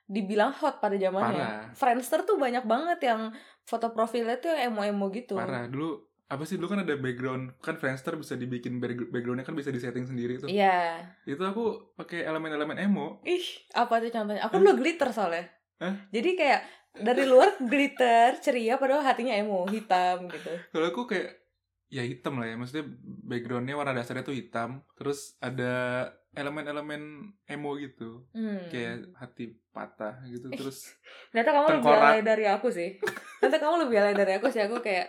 dibilang 0.07 0.55
hot 0.55 0.79
pada 0.79 0.95
zamannya. 0.95 1.35
Parah. 1.35 1.75
Friendster 1.75 2.23
tuh 2.23 2.39
banyak 2.39 2.63
banget 2.63 2.99
yang 3.03 3.35
foto 3.67 3.91
profilnya 3.91 4.39
tuh 4.39 4.55
yang 4.55 4.71
emo-emo 4.73 5.11
gitu. 5.11 5.35
Parah. 5.35 5.67
Dulu 5.67 5.99
apa 6.27 6.43
sih 6.43 6.59
dulu 6.59 6.75
kan 6.75 6.83
ada 6.83 6.99
background 6.99 7.55
kan 7.63 7.79
Friendster 7.79 8.19
bisa 8.19 8.35
dibikin 8.35 8.83
back- 8.83 9.15
backgroundnya 9.15 9.47
kan 9.47 9.55
bisa 9.55 9.71
disetting 9.71 10.07
sendiri 10.07 10.39
tuh. 10.39 10.51
Iya. 10.51 11.03
Itu 11.27 11.43
aku 11.43 11.95
pakai 11.99 12.27
elemen-elemen 12.27 12.79
emo. 12.79 13.23
Ih, 13.27 13.47
apa 13.75 13.99
tuh 14.03 14.11
contohnya? 14.11 14.43
Aku 14.47 14.59
dulu 14.63 14.79
glitter 14.79 15.11
soalnya. 15.11 15.47
Hah? 15.83 15.95
Jadi 16.11 16.31
kayak 16.39 16.61
dari 16.97 17.29
luar 17.29 17.61
glitter, 17.61 18.41
ceria, 18.41 18.81
padahal 18.81 19.05
hatinya 19.05 19.37
emo, 19.37 19.69
hitam 19.69 20.31
gitu. 20.33 20.49
Kalau 20.73 20.87
aku 20.89 21.05
kayak 21.05 21.46
ya 21.89 22.03
hitam 22.03 22.37
lah 22.37 22.47
ya, 22.47 22.55
maksudnya 22.55 22.87
backgroundnya 23.23 23.75
warna 23.75 23.93
dasarnya 23.93 24.23
tuh 24.23 24.33
hitam. 24.33 24.83
Terus 24.95 25.39
ada 25.39 26.07
elemen-elemen 26.33 27.03
emo 27.45 27.75
gitu, 27.77 28.27
Hmm. 28.31 28.69
kayak 28.69 29.11
hati 29.15 29.45
patah 29.71 30.21
gitu. 30.27 30.51
Terus 30.51 30.93
Ternyata 31.31 31.51
kamu 31.53 31.67
lebih 31.67 31.77
tengkorak. 31.81 32.03
alay 32.03 32.23
dari 32.23 32.45
aku 32.45 32.69
sih. 32.69 32.91
Ternyata 33.39 33.59
kamu 33.59 33.75
lebih 33.83 33.97
alay 33.99 34.15
dari 34.15 34.33
aku 34.35 34.47
sih. 34.49 34.61
Aku 34.61 34.79
kayak, 34.79 35.09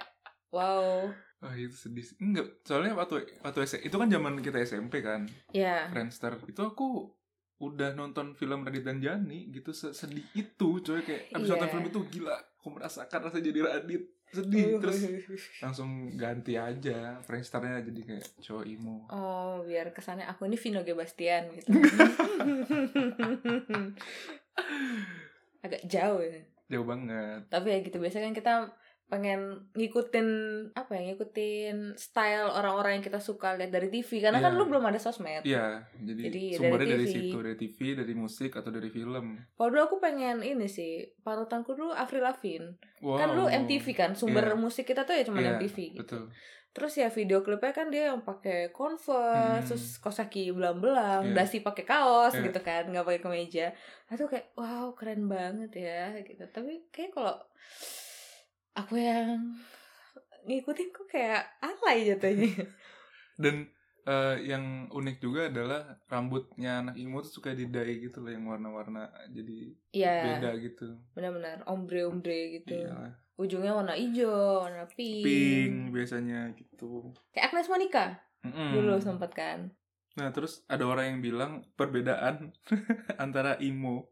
wow. 0.50 1.10
ah 1.38 1.54
itu 1.54 1.74
sedih. 1.74 2.02
sih. 2.02 2.16
Enggak, 2.18 2.62
soalnya 2.62 2.94
waktu 2.94 3.22
waktu 3.40 3.60
S- 3.64 3.78
itu 3.80 3.94
kan 3.94 4.08
zaman 4.08 4.40
kita 4.40 4.58
SMP 4.60 5.02
kan. 5.02 5.26
Ya. 5.52 5.86
Friendster 5.88 6.34
itu 6.44 6.58
aku 6.60 7.14
udah 7.58 7.92
nonton 7.92 8.34
film 8.34 8.62
Radit 8.62 8.82
dan 8.82 8.98
Jani 8.98 9.50
gitu 9.50 9.70
se- 9.72 9.90
sedih 9.92 10.22
itu 10.32 10.78
coy 10.78 11.02
kayak 11.02 11.30
abis 11.32 11.42
Iya. 11.44 11.54
nonton 11.54 11.70
film 11.72 11.86
itu 11.88 12.00
gila 12.12 12.34
aku 12.54 12.70
merasakan 12.72 13.20
rasa 13.24 13.38
jadi 13.40 13.60
Radit 13.60 14.14
sedih 14.28 14.76
terus 14.84 15.00
langsung 15.64 16.12
ganti 16.20 16.60
aja 16.60 17.16
Friendsternya 17.24 17.80
jadi 17.86 18.02
kayak 18.04 18.26
cowok 18.44 18.66
emo 18.68 18.98
Oh, 19.08 19.64
biar 19.64 19.96
kesannya 19.96 20.28
aku 20.28 20.46
ini 20.46 20.60
Vino 20.60 20.84
G. 20.84 20.92
Bastian 20.92 21.48
gitu. 21.56 21.72
Agak 25.66 25.82
jauh 25.88 26.22
ya. 26.22 26.42
jauh 26.68 26.84
banget 26.84 27.48
Tapi 27.48 27.68
ya 27.72 27.78
gitu, 27.80 27.98
biasanya 27.98 28.30
kan 28.30 28.36
kita 28.36 28.54
pengen 29.08 29.72
ngikutin 29.72 30.28
apa 30.76 30.92
ya 30.92 31.02
ngikutin 31.08 31.96
style 31.96 32.52
orang-orang 32.52 33.00
yang 33.00 33.06
kita 33.06 33.18
suka 33.18 33.56
lihat 33.56 33.72
dari 33.72 33.88
TV 33.88 34.20
karena 34.20 34.38
kan 34.38 34.52
Iya. 34.52 34.60
lu 34.60 34.68
belum 34.68 34.84
ada 34.84 35.00
sosmed. 35.00 35.42
iya 35.42 35.80
jadi, 35.96 36.22
Jadi, 36.28 36.44
sumbernya 36.54 36.88
dari 36.92 37.00
dari, 37.00 37.08
TV. 37.08 37.16
situ 37.24 37.38
dari 37.40 37.58
TV 37.58 37.78
dari 37.96 38.14
musik 38.14 38.52
atau 38.54 38.68
dari 38.68 38.90
film 38.90 39.26
Kalau 39.50 39.70
dulu 39.72 39.82
aku 39.82 39.98
pengen 39.98 40.44
ini 40.44 40.68
sih 40.68 41.08
panutanku 41.22 41.72
dulu 41.72 41.92
Avril 41.92 42.20
Lavigne. 42.22 42.76
wow 43.00 43.16
Kan 43.16 43.28
dulu 43.32 43.48
MTV 43.48 43.86
kan 43.94 44.12
sumber 44.12 44.44
Iya. 44.44 44.56
musik 44.56 44.84
kita 44.84 45.02
tuh 45.02 45.16
ya 45.16 45.24
cuma 45.24 45.40
Iya, 45.40 45.56
MTV 45.56 45.76
gitu. 45.96 46.02
betul 46.04 46.24
Terus 46.68 46.94
ya 46.94 47.10
video 47.10 47.42
klipnya 47.42 47.74
kan 47.74 47.90
dia 47.90 48.14
yang 48.14 48.22
pakai 48.22 48.70
Converse, 48.70 49.10
Hmm. 49.10 49.66
terus 49.66 49.98
kaos 49.98 50.14
kaki 50.16 50.54
belang-belang, 50.54 51.26
Iya. 51.26 51.34
dasi 51.34 51.66
pakai 51.66 51.82
kaos 51.82 52.38
Iya. 52.38 52.46
gitu 52.46 52.60
kan, 52.62 52.86
nggak 52.86 53.02
pakai 53.02 53.22
kemeja. 53.24 53.74
Tuh 54.08 54.30
kayak 54.30 54.54
wow 54.54 54.94
keren 54.94 55.26
banget 55.26 55.74
ya 55.74 56.14
gitu. 56.22 56.46
Tapi 56.46 56.86
kayak 56.88 57.18
kalau 57.18 57.34
aku 58.78 58.94
yang 58.96 59.58
ngikutin 60.46 60.90
kok 60.90 61.08
kayak 61.08 61.44
alay 61.60 62.06
jatuhnya. 62.06 62.48
dan 63.42 63.68
eh, 64.04 64.36
yang 64.46 64.64
unik 64.88 65.18
juga 65.20 65.52
adalah 65.52 65.82
rambutnya 66.06 66.82
anak 66.82 66.96
emo 66.96 67.20
tuh 67.20 67.34
suka 67.34 67.52
didai 67.52 68.00
gitu 68.00 68.22
loh 68.22 68.32
yang 68.32 68.46
warna-warna 68.46 69.06
jadi 69.28 69.76
Iya, 69.92 70.14
beda 70.40 70.50
gitu 70.58 70.88
benar-benar 71.12 71.66
ombre-ombre 71.66 72.62
gitu. 72.62 72.74
iya 72.78 73.12
Ujungnya 73.38 73.70
warna 73.72 73.94
hijau, 73.94 74.66
warna 74.66 74.90
pink. 74.90 75.22
pink 75.22 75.76
biasanya 75.92 76.50
gitu 76.54 77.14
Kayak 77.30 77.54
Agnes 77.54 77.70
Monica 77.70 78.06
Mm-mm. 78.42 78.74
dulu 78.74 78.98
sempat 78.98 79.30
kan. 79.34 79.70
Nah, 80.16 80.34
terus 80.34 80.66
ada 80.66 80.82
orang 80.82 81.06
yang 81.14 81.20
bilang 81.22 81.52
perbedaan 81.78 82.50
antara 83.22 83.54
emo 83.62 84.10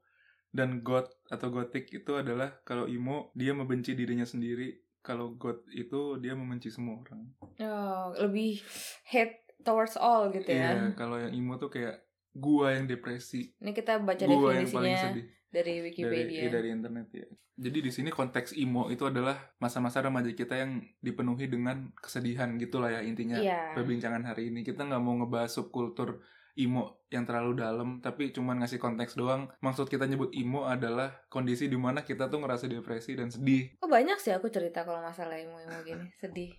dan 0.55 0.79
goth 0.79 1.11
atau 1.27 1.51
gothic 1.51 1.91
itu 1.91 2.15
adalah 2.15 2.63
kalau 2.63 2.87
emo 2.87 3.35
dia 3.35 3.51
membenci 3.51 3.91
dirinya 3.91 4.23
sendiri, 4.23 4.79
kalau 5.03 5.35
goth 5.35 5.67
itu 5.75 6.15
dia 6.23 6.31
membenci 6.31 6.71
semua 6.71 7.03
orang. 7.03 7.27
Oh, 7.59 8.15
lebih 8.15 8.63
hate 9.11 9.43
towards 9.67 9.99
all 9.99 10.31
gitu 10.31 10.47
ya. 10.47 10.71
Iya, 10.71 10.95
kalau 10.95 11.19
yang 11.19 11.35
emo 11.35 11.59
tuh 11.59 11.67
kayak 11.67 12.07
gua 12.31 12.71
yang 12.79 12.87
depresi, 12.87 13.51
Ini 13.59 13.75
kita 13.75 13.99
baca 13.99 14.23
gua 14.23 14.55
definisinya 14.55 15.11
sedih 15.11 15.27
dari 15.51 15.51
dari 15.51 15.73
Wikipedia. 15.91 16.39
iya, 16.47 16.49
dari 16.51 16.67
internet 16.71 17.07
ya. 17.11 17.27
Jadi 17.55 17.79
di 17.79 17.91
sini 17.91 18.11
konteks 18.11 18.55
emo 18.55 18.91
itu 18.91 19.07
adalah 19.07 19.35
masa-masa 19.63 20.03
remaja 20.03 20.27
kita 20.31 20.59
yang 20.59 20.83
dipenuhi 20.99 21.47
dengan 21.47 21.91
kesedihan 21.99 22.55
gitulah 22.55 22.91
ya 22.91 23.03
intinya. 23.03 23.39
Iya. 23.39 23.75
perbincangan 23.75 24.23
hari 24.23 24.51
ini 24.51 24.63
kita 24.63 24.87
nggak 24.87 25.03
mau 25.03 25.19
ngebahas 25.19 25.51
subkultur 25.51 26.23
emo 26.55 27.03
yang 27.07 27.23
terlalu 27.23 27.59
dalam 27.59 27.89
tapi 27.99 28.31
cuman 28.31 28.59
ngasih 28.59 28.79
konteks 28.79 29.15
doang 29.15 29.47
maksud 29.59 29.87
kita 29.87 30.03
nyebut 30.03 30.31
emo 30.31 30.63
adalah 30.63 31.11
kondisi 31.27 31.67
di 31.67 31.75
mana 31.75 32.01
kita 32.01 32.27
tuh 32.27 32.39
ngerasa 32.39 32.67
depresi 32.67 33.15
dan 33.15 33.27
sedih 33.27 33.75
Oh 33.79 33.87
banyak 33.87 34.15
sih 34.17 34.31
aku 34.31 34.47
cerita 34.47 34.83
kalau 34.83 34.99
masalah 34.99 35.35
emo-emo 35.35 35.79
gini, 35.83 36.07
sedih. 36.23 36.51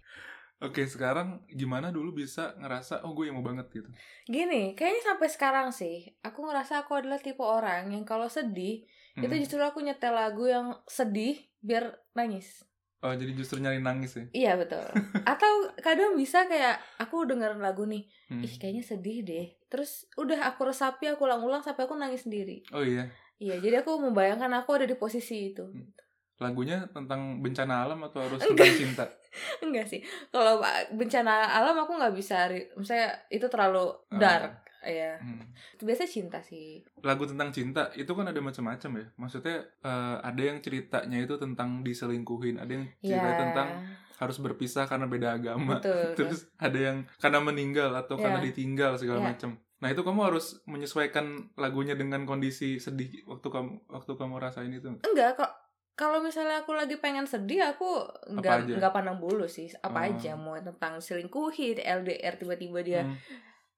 oke 0.57 0.85
sekarang 0.85 1.45
gimana 1.49 1.93
dulu 1.93 2.17
bisa 2.17 2.57
ngerasa 2.57 3.05
oh 3.05 3.13
gue 3.13 3.29
emo 3.29 3.45
banget 3.45 3.69
gitu 3.73 3.89
Gini, 4.25 4.73
kayaknya 4.75 5.03
sampai 5.07 5.29
sekarang 5.31 5.69
sih, 5.71 6.03
aku 6.21 6.43
ngerasa 6.43 6.83
aku 6.83 6.99
adalah 6.99 7.21
tipe 7.23 7.39
orang 7.41 7.93
yang 7.95 8.03
kalau 8.03 8.27
sedih, 8.27 8.83
itu 9.15 9.23
Hmm. 9.31 9.41
justru 9.41 9.63
aku 9.63 9.81
nyetel 9.81 10.13
lagu 10.13 10.45
yang 10.45 10.75
sedih 10.85 11.39
biar 11.63 11.95
nangis. 12.13 12.67
Oh 12.99 13.13
jadi 13.13 13.33
justru 13.33 13.59
nyari 13.59 13.79
nangis 13.79 14.15
ya 14.15 14.25
Iya 14.33 14.53
betul. 14.57 14.83
Atau 15.29 15.49
kadang 15.79 16.15
bisa 16.15 16.45
kayak 16.45 16.77
aku 16.97 17.25
dengerin 17.25 17.59
lagu 17.59 17.85
nih, 17.85 18.05
Hmm. 18.27 18.41
ih 18.41 18.55
kayaknya 18.57 18.83
sedih 18.83 19.23
deh. 19.23 19.47
Terus 19.67 20.11
udah 20.15 20.47
aku 20.47 20.67
resapi, 20.67 21.07
aku 21.07 21.25
ulang-ulang 21.25 21.61
sampai 21.61 21.85
aku 21.85 21.95
nangis 21.95 22.25
sendiri. 22.25 22.65
oh 22.71 22.81
iya 22.81 23.07
Iya, 23.37 23.61
jadi 23.61 23.81
aku 23.81 24.01
membayangkan 24.01 24.49
aku 24.57 24.75
ada 24.75 24.85
di 24.85 24.95
posisi 24.95 25.51
itu. 25.51 25.63
Hmm. 25.63 25.93
lagunya 26.37 26.85
tentang 26.91 27.41
bencana 27.41 27.81
alam 27.83 27.97
atau 28.03 28.21
harus 28.21 28.41
Enggak. 28.43 28.69
tentang 28.69 28.77
cinta 28.77 29.05
Enggak 29.65 29.87
sih. 29.87 30.01
Kalau 30.29 30.61
bencana 30.91 31.33
alam 31.51 31.77
aku 31.79 31.97
nggak 31.97 32.13
bisa, 32.13 32.49
misalnya 32.75 33.17
itu 33.29 33.47
terlalu 33.47 33.89
Ah. 34.11 34.19
dark. 34.19 34.53
Ya, 34.87 35.19
Hmm. 35.19 35.43
itu 35.73 35.83
biasanya 35.83 36.09
cinta 36.09 36.39
sih. 36.41 36.81
lagu 37.01 37.23
tentang 37.23 37.51
cinta 37.51 37.91
itu 37.93 38.09
kan 38.09 38.25
ada 38.25 38.39
macam-macam 38.39 38.91
ya 38.97 39.07
maksudnya 39.17 39.57
eh, 39.81 40.17
ada 40.21 40.39
yang 40.41 40.59
ceritanya 40.59 41.19
itu 41.19 41.35
tentang 41.37 41.83
diselingkuhin 41.83 42.57
ada 42.57 42.71
yang 42.71 42.87
Ya, 42.99 43.11
cerita 43.13 43.31
tentang 43.37 43.69
harus 44.17 44.39
berpisah 44.39 44.85
karena 44.85 45.05
beda 45.05 45.35
agama 45.35 45.77
betul. 45.77 45.93
betul. 46.09 46.15
terus 46.25 46.41
ada 46.57 46.79
yang 46.81 46.97
karena 47.17 47.39
meninggal 47.39 47.91
atau 47.93 48.15
karena 48.15 48.39
Ya. 48.39 48.47
ditinggal 48.47 48.95
segala 48.95 49.21
Ya. 49.21 49.27
macam 49.31 49.51
nah 49.77 49.89
itu 49.89 50.01
kamu 50.01 50.21
harus 50.25 50.47
menyesuaikan 50.65 51.27
lagunya 51.55 51.93
dengan 51.93 52.25
kondisi 52.25 52.79
sedih 52.79 53.27
waktu 53.27 53.45
kamu 53.45 53.85
waktu 53.87 54.09
kamu 54.11 54.35
rasain 54.39 54.73
itu 54.73 54.89
Enggak 55.03 55.37
kok. 55.37 55.53
Kalau 55.95 56.21
misalnya 56.21 56.61
aku 56.61 56.73
lagi 56.73 56.93
pengen 56.95 57.25
sedih, 57.25 57.65
aku 57.67 58.05
nggak 58.31 58.69
nggak 58.71 58.93
pandang 58.93 59.17
bulu 59.17 59.45
sih. 59.47 59.73
Apa 59.79 59.97
Oh. 59.99 60.07
aja 60.07 60.33
mau 60.35 60.53
tentang 60.55 61.01
selingkuhin, 61.01 61.77
LDR 61.79 62.37
tiba-tiba 62.37 62.81
dia 62.81 63.01
Hmm. 63.01 63.17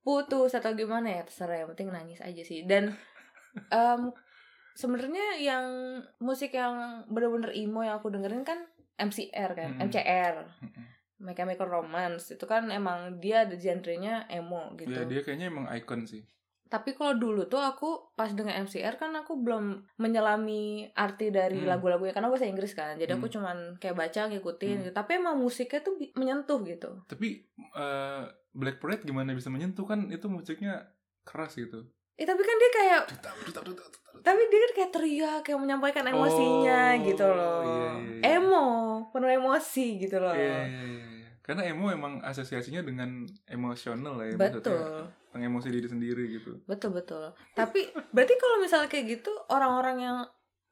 Putus 0.08 0.56
atau 0.56 0.72
gimana 0.72 1.20
ya 1.20 1.22
terserah. 1.28 1.60
Yang 1.60 1.76
penting 1.76 1.88
nangis 1.92 2.20
aja 2.24 2.40
sih. 2.40 2.64
Dan 2.64 2.96
em, 3.76 4.08
sebenarnya 4.72 5.36
yang 5.36 5.66
musik 6.16 6.56
yang 6.56 7.04
bener-bener 7.12 7.52
emo 7.52 7.84
yang 7.84 8.00
aku 8.00 8.08
dengerin 8.08 8.40
kan 8.48 8.64
MCR 8.96 9.52
kan, 9.52 9.70
Mm-mm. 9.76 9.84
MCR. 9.92 10.48
Mm-mm. 10.64 10.84
Mechanical 11.18 11.68
Romance 11.68 12.32
itu 12.32 12.46
kan 12.46 12.70
emang 12.72 13.18
dia 13.20 13.42
ada 13.44 13.58
genrenya 13.58 14.30
emo 14.30 14.70
gitu. 14.78 14.94
ya 14.94 15.02
dia 15.02 15.20
kayaknya 15.26 15.50
emang 15.50 15.66
icon 15.74 16.06
sih 16.06 16.22
Tapi 16.68 16.92
kalau 16.92 17.12
dulu 17.14 17.44
tuh 17.44 17.58
aku 17.58 17.88
pas 18.12 18.28
dengan 18.28 18.52
MCR 18.58 18.94
kan 18.94 19.10
aku 19.12 19.36
belum 19.36 19.64
menyelami 19.96 20.62
arti 20.94 21.28
dari 21.28 21.58
Hmm. 21.58 21.68
lagu-lagunya 21.68 22.12
karena 22.12 22.28
bahasa 22.28 22.44
Inggris 22.44 22.72
kan. 22.72 22.94
Jadi 22.94 23.08
aku 23.10 23.26
Hmm. 23.26 23.34
cuman 23.34 23.56
kayak 23.76 23.96
baca 23.96 24.20
ngikutin 24.26 24.68
Hmm. 24.70 24.82
gitu. 24.82 24.92
Tapi 24.92 25.10
emang 25.14 25.36
musiknya 25.36 25.80
tuh 25.80 25.96
menyentuh 26.14 26.60
gitu. 26.62 26.90
tapi 27.04 27.42
eh, 27.74 28.22
Black 28.50 28.78
Parade 28.78 29.02
gimana 29.02 29.32
bisa 29.32 29.48
menyentuh 29.48 29.84
kan 29.84 30.08
itu 30.08 30.26
musiknya 30.26 30.92
keras 31.22 31.54
gitu 31.54 31.88
Eh 32.14 32.26
tapi 32.26 32.42
kan 32.42 32.56
dia 32.56 32.70
kayak 32.74 33.02
tapi 34.18 34.40
dia 34.44 34.58
kan 34.60 34.72
kayak 34.74 34.90
teriak 34.90 35.40
kayak 35.42 35.56
menyampaikan 35.56 36.04
emosinya 36.04 36.80
Oh, 36.92 37.04
gitu 37.04 37.22
loh. 37.24 37.60
iya, 37.62 37.90
iya, 37.94 38.14
iya. 38.18 38.34
Emo, 38.34 38.66
penuh 39.08 39.30
emosi 39.30 39.86
gitu 39.98 40.18
loh. 40.18 40.34
Iya, 40.34 40.66
iya, 40.66 40.82
iya. 40.82 41.07
Karena 41.48 41.64
emo 41.64 41.88
emang 41.88 42.20
asosiasinya 42.20 42.84
dengan 42.84 43.24
emosional 43.48 44.20
ya 44.20 44.36
maksudnya 44.36 44.60
Betul. 44.60 45.08
tentang 45.32 45.42
emosi 45.48 45.68
diri 45.72 45.88
sendiri 45.88 46.24
gitu. 46.36 46.60
Betul 46.68 46.92
betul. 46.92 47.32
Tapi 47.56 47.88
berarti 48.12 48.34
kalau 48.36 48.60
misalnya 48.60 48.92
kayak 48.92 49.06
gitu 49.16 49.32
orang-orang 49.48 49.96
yang 50.04 50.18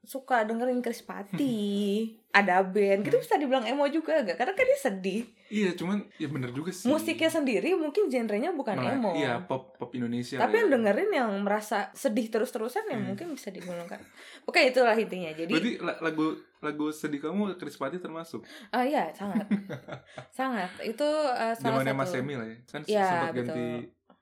suka 0.05 0.45
dengerin 0.45 0.79
Chris 0.79 1.01
Patti, 1.01 2.13
ada 2.29 2.61
band, 2.61 3.03
gitu 3.03 3.17
Hmm. 3.17 3.25
bisa 3.25 3.35
dibilang 3.35 3.65
emo 3.65 3.89
juga 3.89 4.21
gak? 4.21 4.37
Karena 4.37 4.53
kan 4.53 4.63
dia 4.63 4.79
sedih. 4.79 5.21
Iya, 5.47 5.71
cuman 5.73 6.03
ya 6.13 6.27
bener 6.27 6.51
juga 6.51 6.69
sih. 6.69 6.85
Musiknya 6.85 7.27
sendiri 7.29 7.71
mungkin 7.73 8.07
genrenya 8.07 8.51
bukan 8.51 8.75
Malah, 8.75 8.93
emo. 8.93 9.11
Iya, 9.11 9.41
pop 9.41 9.73
pop 9.73 9.91
Indonesia. 9.91 10.35
Tapi 10.35 10.49
lah 10.49 10.59
yang 10.59 10.67
ya. 10.67 10.73
dengerin 10.75 11.09
yang 11.09 11.29
merasa 11.39 11.89
sedih 11.93 12.27
terus-terusan 12.27 12.83
ya 12.83 12.95
Hmm. 12.95 13.07
mungkin 13.07 13.31
bisa 13.31 13.47
digolongkan. 13.47 14.03
Oke, 14.43 14.59
itulah 14.65 14.91
intinya. 14.93 15.31
Jadi 15.31 15.47
Berarti 15.47 15.73
la- 15.79 15.99
lagu 16.01 16.27
lagu 16.57 16.85
sedih 16.89 17.21
kamu 17.21 17.55
Chris 17.55 17.75
Patti 17.75 17.95
termasuk. 17.97 18.43
ah 18.69 18.83
iya, 18.83 19.07
sangat. 19.11 19.47
sangat. 20.33 20.69
Itu 20.83 21.05
uh, 21.05 21.53
salah 21.53 21.79
Zamannya 21.79 21.91
satu 21.91 21.99
Mas 21.99 22.09
Semi 22.11 22.33
lah 22.33 22.45
ya. 22.45 22.57
Kan 22.65 22.81
Iya, 22.83 23.05
sempat 23.05 23.27
betul. 23.29 23.37
ganti 23.39 23.65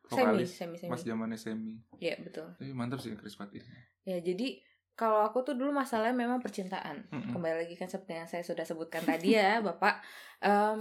Semi, 0.06 0.22
vokalis. 0.22 0.50
semi, 0.52 0.76
semi. 0.78 0.90
Mas 0.90 1.02
zamannya 1.02 1.38
Semi. 1.38 1.74
Iya, 1.98 2.16
betul. 2.20 2.48
Tapi 2.54 2.72
mantap 2.72 3.00
sih 3.00 3.14
Chris 3.14 3.34
Patti. 3.34 3.58
Ya, 4.04 4.20
jadi 4.20 4.62
kalau 4.96 5.22
aku 5.22 5.44
tuh 5.44 5.54
dulu 5.54 5.72
masalahnya 5.72 6.16
memang 6.16 6.40
percintaan. 6.40 7.04
Mm-mm. 7.08 7.32
Kembali 7.32 7.56
lagi 7.62 7.76
kan 7.76 7.86
seperti 7.86 8.16
yang 8.16 8.26
saya 8.26 8.42
sudah 8.42 8.64
sebutkan 8.64 9.04
tadi 9.04 9.36
ya, 9.36 9.60
Bapak. 9.68 10.00
Em, 10.38 10.80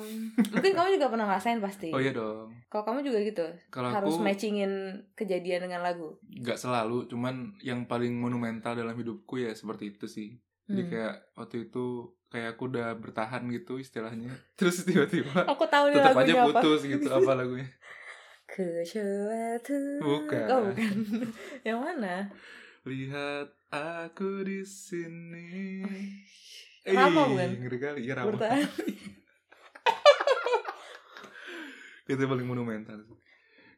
mungkin 0.48 0.72
kamu 0.72 0.88
juga 0.94 1.06
pernah 1.08 1.26
ngerasain 1.26 1.58
pasti. 1.58 1.90
Oh 1.90 1.98
iya 1.98 2.10
dong. 2.10 2.54
Kalau 2.68 2.84
kamu 2.84 3.02
juga 3.02 3.18
gitu, 3.20 3.46
Kalau 3.68 3.90
harus 3.90 4.14
aku 4.14 4.22
matchingin 4.22 4.72
kejadian 5.12 5.64
dengan 5.64 5.80
lagu. 5.80 6.14
nggak 6.24 6.54
selalu, 6.56 7.06
cuman 7.06 7.34
yang 7.60 7.84
paling 7.84 8.14
monumental 8.14 8.72
dalam 8.72 8.92
hidupku 8.92 9.36
ya 9.36 9.50
seperti 9.50 9.90
itu 9.90 10.06
sih. 10.06 10.38
Jadi 10.64 10.80
Hmm. 10.80 10.90
kayak 10.90 11.14
waktu 11.34 11.56
itu 11.64 11.84
kayak 12.26 12.54
aku 12.54 12.62
udah 12.66 12.94
bertahan 12.94 13.42
gitu 13.48 13.76
istilahnya. 13.76 14.30
Terus 14.58 14.82
tiba-tiba 14.82 15.42
Aku 15.44 15.66
tahu 15.66 15.90
nih 15.90 15.98
tetap 15.98 16.14
aja 16.14 16.22
lagunya 16.24 16.34
apa. 16.40 16.50
putus 16.56 16.80
gitu 16.84 17.08
apa 17.08 17.32
lagunya. 17.34 17.68
Ke 18.44 18.66
suatu 18.84 19.76
Bukan. 19.98 20.46
Oh 20.46 20.60
bukan 20.68 20.96
Yang 21.62 21.78
mana? 21.80 22.14
Lihat 22.84 23.48
aku 23.74 24.46
di 24.46 24.62
sini. 24.62 25.82
Rama 26.86 27.26
bukan? 27.26 27.48
Ngeri 27.58 27.78
kali 27.80 28.00
ya 28.04 28.14
Rama. 28.14 28.36
Itu 32.04 32.20
paling 32.20 32.44
monumental 32.44 33.00
sih. 33.00 33.16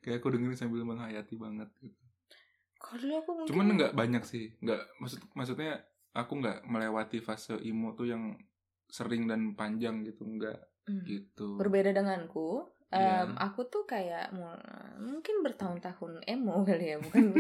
Kayak 0.03 0.19
aku 0.19 0.35
dengerin 0.35 0.59
sambil 0.59 0.83
menghayati 0.83 1.35
banget 1.39 1.71
gitu. 1.79 1.95
Kalau 2.77 2.99
dulu 3.01 3.15
aku 3.17 3.31
mungkin 3.33 3.49
Cuman 3.51 3.67
nggak 3.79 3.95
banyak 3.95 4.23
sih. 4.23 4.51
Nggak 4.59 4.83
maksud 4.99 5.21
maksudnya 5.33 5.83
aku 6.13 6.33
nggak 6.39 6.67
melewati 6.67 7.19
fase 7.21 7.55
emo 7.61 7.95
tuh 7.95 8.11
yang 8.11 8.35
sering 8.87 9.27
dan 9.27 9.55
panjang 9.55 10.03
gitu 10.03 10.23
nggak 10.23 10.59
Hmm. 10.87 11.03
gitu. 11.03 11.59
Berbeda 11.59 11.91
denganku 11.91 12.63
Iya. 12.95 13.27
em, 13.27 13.35
Aku 13.43 13.67
tuh 13.67 13.83
kayak 13.83 14.31
Mungkin 15.03 15.43
bertahun-tahun 15.43 16.23
emo 16.23 16.63
kali 16.69 16.95
ya 16.95 17.03
Bukan 17.03 17.35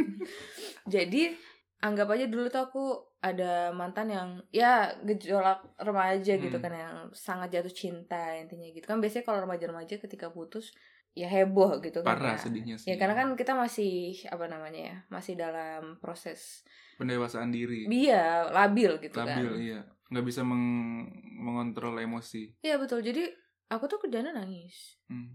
Jadi 0.84 1.30
Anggap 1.76 2.09
aja 2.09 2.25
dulu 2.25 2.49
tuh 2.49 2.62
aku 2.62 2.85
ada 3.21 3.68
mantan 3.71 4.09
yang 4.09 4.28
ya 4.49 4.88
gejolak 5.02 5.61
remaja 5.76 6.33
gitu 6.35 6.56
Hmm. 6.56 6.64
kan 6.64 6.73
yang 6.73 6.97
sangat 7.11 7.52
jatuh 7.52 7.71
cinta 7.71 8.33
intinya 8.33 8.71
gitu 8.71 8.85
kan 8.85 8.97
biasanya 8.97 9.25
kalau 9.25 9.42
remaja-remaja 9.42 9.99
ketika 9.99 10.30
putus 10.30 10.71
ya 11.12 11.26
heboh 11.26 11.80
gitu 11.80 12.00
kan 12.00 12.16
Parah 12.16 12.37
ya. 12.37 12.40
sedihnya 12.40 12.76
sih. 12.76 12.92
Ya 12.92 12.97
karena 12.97 13.12
kan 13.14 13.28
kita 13.35 13.52
masih 13.52 13.92
apa 14.26 14.47
namanya 14.47 14.80
ya, 14.80 14.97
masih 15.09 15.33
dalam 15.35 15.97
proses 15.97 16.61
pendewasaan 16.97 17.49
diri. 17.49 17.85
dia 17.87 18.45
labil 18.47 18.97
gitu 19.00 19.16
Labil 19.16 19.49
kan. 19.49 19.56
iya. 19.59 19.80
Nggak 20.06 20.25
bisa 20.25 20.40
meng- 20.40 21.09
mengontrol 21.37 21.97
emosi. 21.99 22.56
Iya 22.61 22.76
betul. 22.76 23.00
Jadi 23.00 23.26
aku 23.66 23.85
tuh 23.87 23.99
kerjanya 23.99 24.33
nangis. 24.33 25.00
Hmm. 25.09 25.35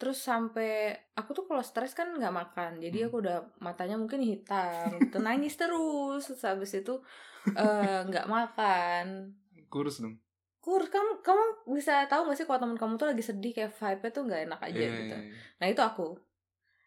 Terus 0.00 0.16
sampai 0.18 0.70
aku 1.12 1.30
tuh 1.30 1.44
kalau 1.44 1.60
stres 1.60 1.92
kan 1.92 2.08
nggak 2.10 2.32
makan. 2.32 2.80
Jadi 2.80 2.98
Hmm. 2.98 3.06
aku 3.06 3.16
udah 3.20 3.36
matanya 3.60 4.00
mungkin 4.00 4.24
hitam, 4.24 4.96
gitu. 4.98 5.20
nangis 5.28 5.54
terus. 5.54 6.24
Terus 6.24 6.40
habis 6.42 6.72
itu 6.72 6.94
eh, 7.52 7.98
nggak 8.08 8.26
makan. 8.26 9.36
Kurus 9.68 10.00
dong. 10.00 10.16
kur 10.60 10.84
kamu 10.84 11.24
kamu 11.24 11.42
bisa 11.72 12.04
tahu 12.04 12.28
gak 12.28 12.36
sih 12.36 12.44
kalau 12.44 12.60
teman 12.60 12.76
kamu 12.76 12.94
tuh 12.96 13.08
lagi 13.08 13.24
sedih 13.24 13.56
kayak 13.56 13.72
vibe-nya 13.72 14.10
tuh 14.12 14.22
nggak 14.28 14.40
enak 14.44 14.60
aja 14.60 14.76
Iya, 14.76 14.90
gitu 14.92 15.14
iya, 15.16 15.24
iya. 15.24 15.36
nah 15.56 15.66
itu 15.66 15.80
aku 15.80 16.06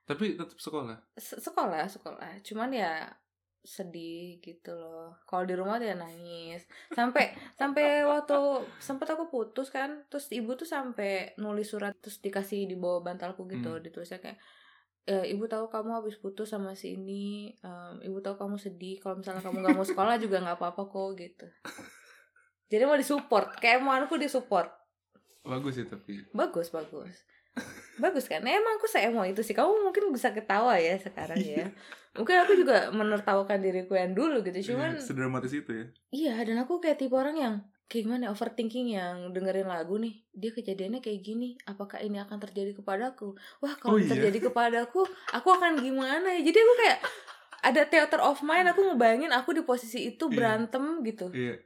Tapi 0.06 0.38
tetap 0.38 0.60
sekolah. 0.60 0.98
Se- 1.18 1.42
sekolah 1.42 1.82
sekolah 1.90 2.32
cuman 2.46 2.70
ya 2.70 3.10
sedih 3.64 4.44
gitu 4.44 4.76
loh. 4.76 5.16
Kalau 5.24 5.48
di 5.48 5.56
rumah 5.56 5.80
dia 5.80 5.96
nangis. 5.96 6.68
Sampai 6.92 7.32
sampai 7.56 8.04
waktu 8.04 8.36
sempat 8.78 9.16
aku 9.16 9.32
putus 9.32 9.72
kan 9.72 10.04
terus 10.12 10.28
ibu 10.36 10.52
tuh 10.54 10.68
sampai 10.68 11.32
nulis 11.40 11.72
surat 11.72 11.96
terus 12.04 12.20
dikasih 12.20 12.68
di 12.68 12.76
bawah 12.76 13.00
bantalku 13.02 13.48
gitu 13.48 13.80
Hmm. 13.80 13.82
ditulisnya 13.82 14.20
kayak 14.20 14.36
"Eh, 15.04 15.32
ibu 15.32 15.48
tahu 15.48 15.68
kamu 15.68 16.00
habis 16.00 16.16
putus 16.16 16.52
sama 16.52 16.76
si 16.76 16.96
ini 16.96 17.52
em, 17.60 18.04
ibu 18.04 18.20
tahu 18.20 18.36
kamu 18.40 18.56
sedih 18.60 19.00
kalau 19.00 19.20
misalnya 19.20 19.44
kamu 19.44 19.58
nggak 19.64 19.76
mau 19.76 19.88
sekolah 19.88 20.16
juga 20.20 20.44
nggak 20.44 20.58
apa-apa 20.60 20.84
kok 20.88 21.10
gitu. 21.20 21.48
Jadi 22.68 22.84
mau 22.84 22.96
disupport 23.00 23.48
kayak 23.60 23.80
emonganku 23.80 24.16
disupport. 24.20 24.72
Bagus 25.44 25.76
sih 25.76 25.84
tapi. 25.84 26.24
bagus 26.32 26.72
bagus 26.72 27.12
bagus 27.96 28.26
kan 28.26 28.42
emang 28.42 28.78
aku 28.78 28.86
seemo 28.86 29.22
itu 29.22 29.40
sih 29.40 29.54
kamu 29.54 29.70
mungkin 29.84 30.10
bisa 30.10 30.32
ketawa 30.32 30.74
ya 30.76 30.98
sekarang 30.98 31.38
ya 31.38 31.70
mungkin 32.12 32.36
aku 32.42 32.54
juga 32.56 32.90
menertawakan 32.90 33.60
diriku 33.60 33.94
yang 33.94 34.14
dulu 34.14 34.42
gitu 34.42 34.74
cuman 34.74 34.94
Iya, 34.94 35.02
sedramatis 35.02 35.54
itu 35.54 35.72
ya. 35.72 35.86
iya 36.10 36.34
dan 36.42 36.58
aku 36.58 36.78
kayak 36.78 36.98
tipe 36.98 37.14
orang 37.14 37.34
yang 37.36 37.56
kayak 37.86 38.06
gimana 38.06 38.24
ya, 38.26 38.32
overthinking 38.32 38.88
yang 38.90 39.30
dengerin 39.30 39.66
lagu 39.66 39.98
nih 39.98 40.26
dia 40.32 40.50
kejadiannya 40.50 41.00
kayak 41.00 41.22
gini 41.22 41.54
apakah 41.64 42.00
ini 42.00 42.18
akan 42.18 42.38
terjadi 42.40 42.74
kepadaku 42.74 43.38
wah 43.60 43.74
Oh 43.76 43.78
kalau 43.78 43.98
iya? 43.98 44.10
terjadi 44.10 44.50
kepadaku 44.50 45.06
aku 45.30 45.48
akan 45.52 45.78
gimana 45.78 46.34
ya 46.34 46.42
jadi 46.44 46.58
aku 46.58 46.74
kayak 46.80 47.00
ada 47.64 47.82
theater 47.86 48.20
of 48.20 48.42
mind 48.42 48.68
aku 48.68 48.82
ngebayangin 48.84 49.30
aku 49.30 49.54
di 49.54 49.62
posisi 49.62 50.08
itu 50.08 50.26
Iya. 50.26 50.34
berantem 50.34 50.84
gitu 51.02 51.30
Iya. 51.30 51.62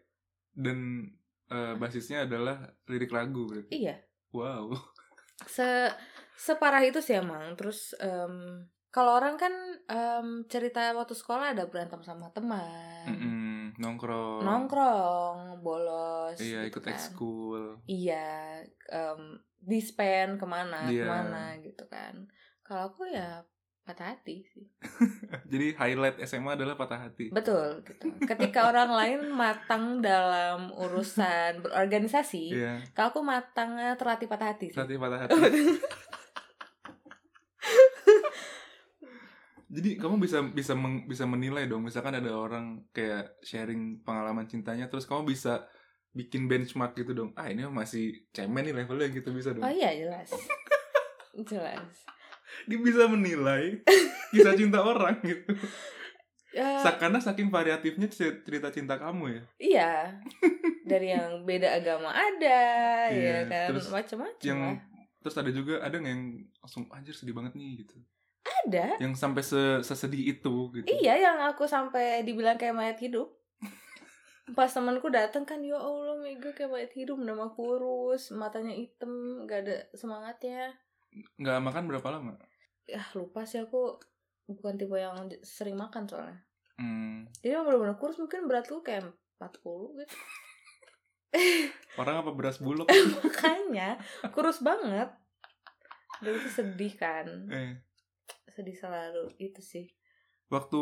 Dan 0.51 1.07
eh, 1.47 1.73
basisnya 1.75 2.23
adalah 2.23 2.59
lirik 2.85 3.09
lagu 3.09 3.47
berarti. 3.47 3.71
iya 3.73 3.95
Wow. 4.29 4.75
Se 5.45 5.93
separah 6.33 6.81
itu 6.81 6.97
sih 6.97 7.17
emang 7.17 7.53
terus 7.53 7.93
em, 7.97 8.65
kalau 8.89 9.13
orang 9.13 9.37
kan 9.37 9.53
em, 9.85 10.27
cerita 10.47 10.93
waktu 10.93 11.13
sekolah 11.13 11.53
ada 11.53 11.69
berantem 11.69 12.01
sama 12.01 12.33
teman 12.33 13.05
Mm-mm, 13.05 13.77
nongkrong. 13.77 14.41
nongkrong 14.41 15.37
bolos 15.61 16.37
Iya, 16.37 16.65
gitu 16.65 16.77
ikut 16.77 16.83
kan. 16.83 16.93
ekskul. 16.93 17.63
iya 17.85 18.61
em, 18.89 19.37
dispen 19.61 20.37
ke 20.37 20.45
mana 20.45 20.89
Iya. 20.89 21.03
ke 21.03 21.05
mana 21.05 21.41
gitu 21.61 21.83
kan 21.85 22.25
kalau 22.61 22.89
aku 22.89 23.05
ya 23.07 23.41
patah 23.87 24.11
hati 24.11 24.43
sih 24.45 24.67
Jadi 25.51 25.71
highlight 25.73 26.19
SMA 26.21 26.53
adalah 26.53 26.75
patah 26.75 26.99
hati. 27.01 27.31
betul 27.31 27.79
gitu 27.81 28.11
ketika 28.21 28.65
orang 28.69 28.91
lain 28.91 29.19
matang 29.31 29.99
dalam 29.99 30.67
urusan 30.69 31.61
berorganisasi 31.61 32.51
Iya, 32.51 32.83
kalau 32.91 33.09
aku 33.09 33.21
matangnya 33.23 33.95
terlatih 33.95 34.27
patah 34.27 34.51
hati 34.51 34.67
sih. 34.67 34.75
hati 34.75 34.95
patah 34.95 35.19
hati. 35.23 35.39
Jadi 39.67 39.95
kamu 39.95 40.15
bisa 40.17 40.39
bisa 40.47 40.73
meng- 40.73 41.03
bisa 41.05 41.23
menilai 41.23 41.67
dong, 41.67 41.83
misalkan 41.83 42.15
ada 42.15 42.31
orang 42.31 42.87
kayak 42.89 43.35
sharing 43.41 43.99
pengalaman 44.01 44.47
cintanya, 44.47 44.87
terus 44.87 45.03
kamu 45.03 45.27
bisa 45.27 45.67
bikin 46.09 46.47
benchmark 46.47 46.95
gitu 46.95 47.11
dong. 47.13 47.35
Ah 47.35 47.47
ini 47.47 47.67
masih 47.67 48.15
cemen 48.31 48.63
nih 48.63 48.73
levelnya 48.73 49.11
gitu 49.11 49.29
bisa 49.29 49.51
dong. 49.51 49.61
oh 49.61 49.69
iya 49.69 49.91
jelas 49.93 50.31
jelas 51.37 51.83
Dia 52.65 52.77
bisa 52.77 53.05
menilai 53.05 53.83
kisah 54.29 54.55
cinta 54.55 54.79
orang 54.79 55.19
gitu. 55.21 55.51
Ya, 56.51 56.81
Karena 56.97 57.19
saking 57.19 57.51
variatifnya 57.51 58.07
cer- 58.07 58.41
cerita 58.41 58.71
cinta 58.71 58.97
kamu 58.97 59.23
ya. 59.29 59.41
Iya. 59.59 59.91
Dari 60.87 61.11
yang 61.11 61.43
beda 61.43 61.69
agama 61.75 62.09
ada, 62.09 62.61
Iya, 63.11 63.45
ya 63.45 63.51
kan, 63.51 63.67
terus 63.69 63.91
macam-macam 63.91 64.41
Yang 64.41 64.59
lah. 64.63 64.75
terus 65.19 65.35
ada 65.35 65.51
juga 65.51 65.73
ada 65.83 65.93
nggak 65.93 66.07
yang 66.09 66.25
langsung 66.57 66.83
anjir 66.89 67.13
sedih 67.13 67.35
banget 67.35 67.53
nih 67.53 67.83
gitu. 67.83 67.99
Ada. 68.65 68.95
Yang 68.97 69.13
sampai 69.19 69.43
se- 69.43 69.83
sesedih 69.83 70.33
itu 70.33 70.55
gitu. 70.73 70.87
Iya, 70.87 71.19
yang 71.19 71.37
aku 71.45 71.67
sampai 71.67 72.23
dibilang 72.23 72.55
kayak 72.55 72.73
mayat 72.73 72.97
hidup. 72.97 73.27
Pas 74.55 74.71
temanku 74.71 75.11
datang 75.11 75.43
kan, 75.43 75.59
ya 75.59 75.75
Allah, 75.75 76.15
Mega 76.17 76.55
kayak 76.55 76.71
mayat 76.71 76.91
hidup, 76.95 77.19
nama 77.19 77.51
kurus, 77.51 78.31
matanya 78.31 78.71
hitam, 78.71 79.43
gak 79.43 79.67
ada 79.67 79.75
semangatnya. 79.91 80.71
Nggak 81.35 81.59
makan 81.61 81.83
berapa 81.85 82.07
lama? 82.09 82.33
Ya 82.85 83.03
lupa 83.13 83.43
sih 83.43 83.59
aku 83.59 83.99
bukan 84.47 84.75
tipe 84.75 84.95
yang 84.95 85.15
sering 85.41 85.75
makan 85.75 86.07
soalnya. 86.07 86.39
Hmm, 86.77 87.25
Jadi 87.41 87.51
emang 87.51 87.67
bener-bener 87.67 87.97
kurus 87.97 88.15
mungkin 88.15 88.45
berat 88.45 88.69
lu 88.69 88.79
kayak 88.79 89.09
40 89.37 89.97
gitu. 89.97 90.15
orang 91.99 92.21
apa 92.21 92.31
beras 92.31 92.57
bulog? 92.57 92.85
Makanya 93.17 93.97
kurus 94.31 94.61
banget. 94.61 95.09
Dan 96.21 96.33
itu 96.33 96.49
sedih 96.49 96.93
kan. 96.95 97.25
eh, 97.49 97.77
Sedih 98.49 98.73
selalu 98.73 99.29
itu 99.37 99.61
sih. 99.61 99.85
waktu 100.47 100.81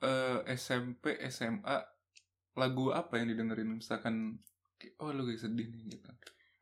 eh, 0.00 0.38
SMP, 0.54 1.18
SMA 1.26 1.76
lagu 2.54 2.94
apa 2.94 3.18
yang 3.18 3.26
didengerin 3.26 3.74
misalkan 3.74 4.38
kayak, 4.78 4.94
oh 5.02 5.10
lu 5.10 5.26
lagi 5.26 5.40
sedih 5.40 5.66
nih 5.66 5.98
gitu. 5.98 6.08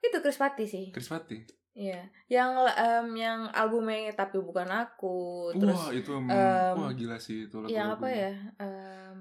Itu 0.00 0.18
Chris 0.18 0.40
Patti 0.40 0.64
sih. 0.64 0.84
Chris 0.88 1.06
Patti. 1.06 1.38
Iya. 1.72 2.04
Yang 2.28 2.50
em, 2.76 3.06
yang 3.16 3.40
albumnya 3.50 4.12
tapi 4.12 4.36
bukan 4.38 4.68
aku. 4.68 5.50
Terus 5.56 5.78
wah, 5.78 5.90
itu 5.90 6.10
em, 6.12 6.26
em, 6.28 6.74
wah 6.76 6.92
gila 6.92 7.16
sih 7.16 7.48
itu 7.48 7.56
lagu. 7.58 7.72
yang 7.72 7.88
apa 7.96 8.06
ya? 8.08 8.32
Em, 8.60 9.18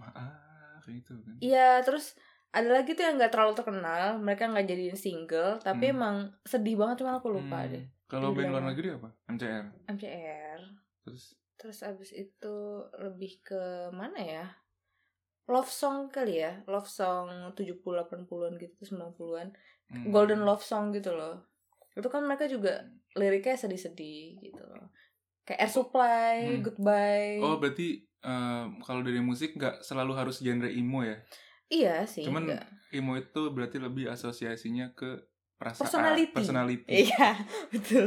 Maaf 0.00 0.84
itu 0.88 1.12
kan. 1.20 1.36
Iya, 1.38 1.84
terus 1.84 2.16
ada 2.48 2.68
lagi 2.68 2.92
tuh 2.92 3.04
yang 3.04 3.16
nggak 3.20 3.32
terlalu 3.32 3.52
terkenal, 3.56 4.20
mereka 4.20 4.48
nggak 4.48 4.68
jadiin 4.68 4.96
single, 4.96 5.60
tapi 5.60 5.88
Hmm. 5.88 5.94
emang 5.96 6.16
sedih 6.44 6.76
banget 6.76 7.04
cuma 7.04 7.16
aku 7.16 7.28
lupa 7.28 7.64
Hmm, 7.64 7.70
deh. 7.72 7.84
Kalau 8.08 8.32
band 8.32 8.52
luar 8.52 8.64
negeri 8.66 8.88
apa? 8.92 9.08
MCR. 9.28 9.64
MCR. 9.88 10.60
Terus 11.04 11.36
Terus 11.56 11.78
abis 11.86 12.10
itu 12.10 12.56
lebih 12.98 13.38
ke 13.40 13.62
mana 13.94 14.18
ya? 14.18 14.46
Love 15.46 15.70
song 15.70 16.10
kali 16.10 16.42
ya, 16.42 16.58
love 16.66 16.86
song 16.86 17.54
70 17.54 17.78
80-an 18.02 18.58
gitu, 18.58 18.82
90-an. 18.82 19.48
hmm, 19.88 20.10
Golden 20.10 20.42
love 20.42 20.60
song 20.60 20.90
gitu 20.90 21.14
loh. 21.14 21.46
Itu 21.92 22.08
kan 22.08 22.22
mereka 22.22 22.46
juga 22.46 22.84
liriknya 23.12 23.56
sedih-sedih 23.56 24.40
gitu 24.40 24.62
loh. 24.62 24.88
Kayak 25.42 25.60
Air 25.60 25.72
Supply, 25.72 26.34
Hmm. 26.48 26.62
Goodbye. 26.62 27.38
Oh, 27.38 27.56
berarti 27.56 27.88
em, 28.20 28.78
kalau 28.80 29.00
dari 29.00 29.18
musik 29.18 29.52
nggak 29.52 29.82
selalu 29.82 30.12
harus 30.14 30.38
genre 30.38 30.66
emo 30.66 31.02
ya? 31.02 31.18
iya 31.66 32.04
sih. 32.04 32.20
Cuman 32.22 32.46
enggak. 32.46 32.68
emo 32.90 33.16
itu 33.16 33.42
berarti 33.48 33.76
lebih 33.76 34.04
asosiasinya 34.06 34.92
ke 34.92 35.24
perasaan 35.56 35.88
Personality. 35.88 36.34
personality. 36.34 36.92
Iya, 37.06 37.28
betul. 37.70 38.06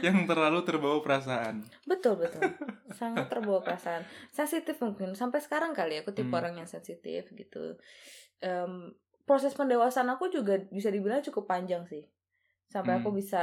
yang 0.00 0.24
terlalu 0.24 0.60
terbawa 0.62 0.98
perasaan. 0.98 1.62
Betul 1.84 2.18
betul. 2.18 2.42
Sangat 2.98 3.28
terbawa 3.28 3.60
perasaan. 3.60 4.02
Sensitif 4.28 4.76
mungkin 4.78 5.12
sampai 5.12 5.38
sekarang 5.38 5.70
kali 5.72 5.94
ya, 5.94 6.00
aku 6.00 6.10
tipe 6.10 6.26
Hmm. 6.26 6.36
orang 6.36 6.54
yang 6.56 6.66
sensitif 6.66 7.28
gitu. 7.30 7.76
Em, 8.40 8.90
proses 9.22 9.52
pendewasaan 9.52 10.10
aku 10.10 10.28
juga 10.28 10.58
bisa 10.68 10.88
dibilang 10.88 11.22
cukup 11.22 11.46
panjang 11.46 11.84
sih. 11.84 12.04
Sampai 12.68 12.98
aku 12.98 13.10
Hmm. 13.10 13.18
bisa 13.18 13.42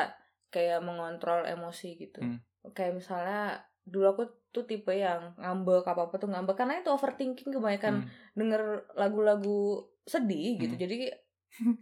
kayak 0.50 0.84
mengontrol 0.84 1.44
emosi 1.44 1.96
gitu. 1.96 2.20
Hmm. 2.20 2.40
Kayak 2.72 3.00
misalnya 3.00 3.42
dulu 3.82 4.06
aku 4.12 4.24
tuh 4.52 4.68
tipe 4.68 4.92
yang 4.92 5.34
ngambek 5.36 5.88
apa 5.88 6.06
apa 6.06 6.16
tuh 6.16 6.30
ngambek 6.30 6.54
karena 6.54 6.78
itu 6.78 6.92
overthinking 6.92 7.50
kebanyakan 7.50 8.04
Hmm. 8.04 8.10
denger 8.36 8.62
lagu-lagu 8.94 9.82
sedih 10.04 10.60
gitu. 10.60 10.76
Hmm. 10.76 10.84
Jadi 10.84 10.98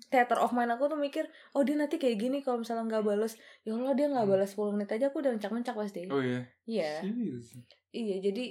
theater 0.10 0.42
of 0.42 0.50
mind 0.50 0.74
aku 0.74 0.90
tuh 0.90 0.98
mikir, 0.98 1.26
oh 1.54 1.62
dia 1.62 1.78
nanti 1.78 2.02
kayak 2.02 2.18
gini 2.18 2.42
kalau 2.42 2.62
misalnya 2.62 2.90
nggak 2.90 3.06
bales. 3.06 3.38
Ya 3.62 3.78
Allah 3.78 3.94
dia 3.94 4.08
nggak 4.10 4.26
Hmm. 4.26 4.34
balas 4.34 4.50
10 4.50 4.74
menit 4.74 4.90
aja 4.90 5.10
aku 5.10 5.22
udah 5.22 5.32
mencak-mencak 5.34 5.76
pasti. 5.78 6.10
Oh 6.10 6.22
iya. 6.22 6.42
Iya. 6.66 6.92
Serius? 7.06 7.48
Iya, 7.90 8.16
jadi 8.22 8.46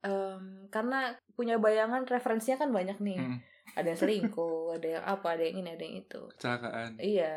em, 0.00 0.42
karena 0.68 1.12
punya 1.34 1.60
bayangan 1.60 2.06
referensinya 2.06 2.56
kan 2.56 2.70
banyak 2.70 2.98
nih. 2.98 3.18
Hmm. 3.18 3.38
Ada 3.76 3.86
yang 3.94 4.00
selingkuh, 4.00 4.80
ada 4.80 4.88
yang 4.98 5.04
apa, 5.04 5.26
ada 5.36 5.42
yang 5.44 5.62
ini, 5.62 5.68
ada 5.76 5.82
yang 5.84 5.96
itu. 6.02 6.20
Kecelakaan. 6.34 6.90
Iya. 6.98 7.34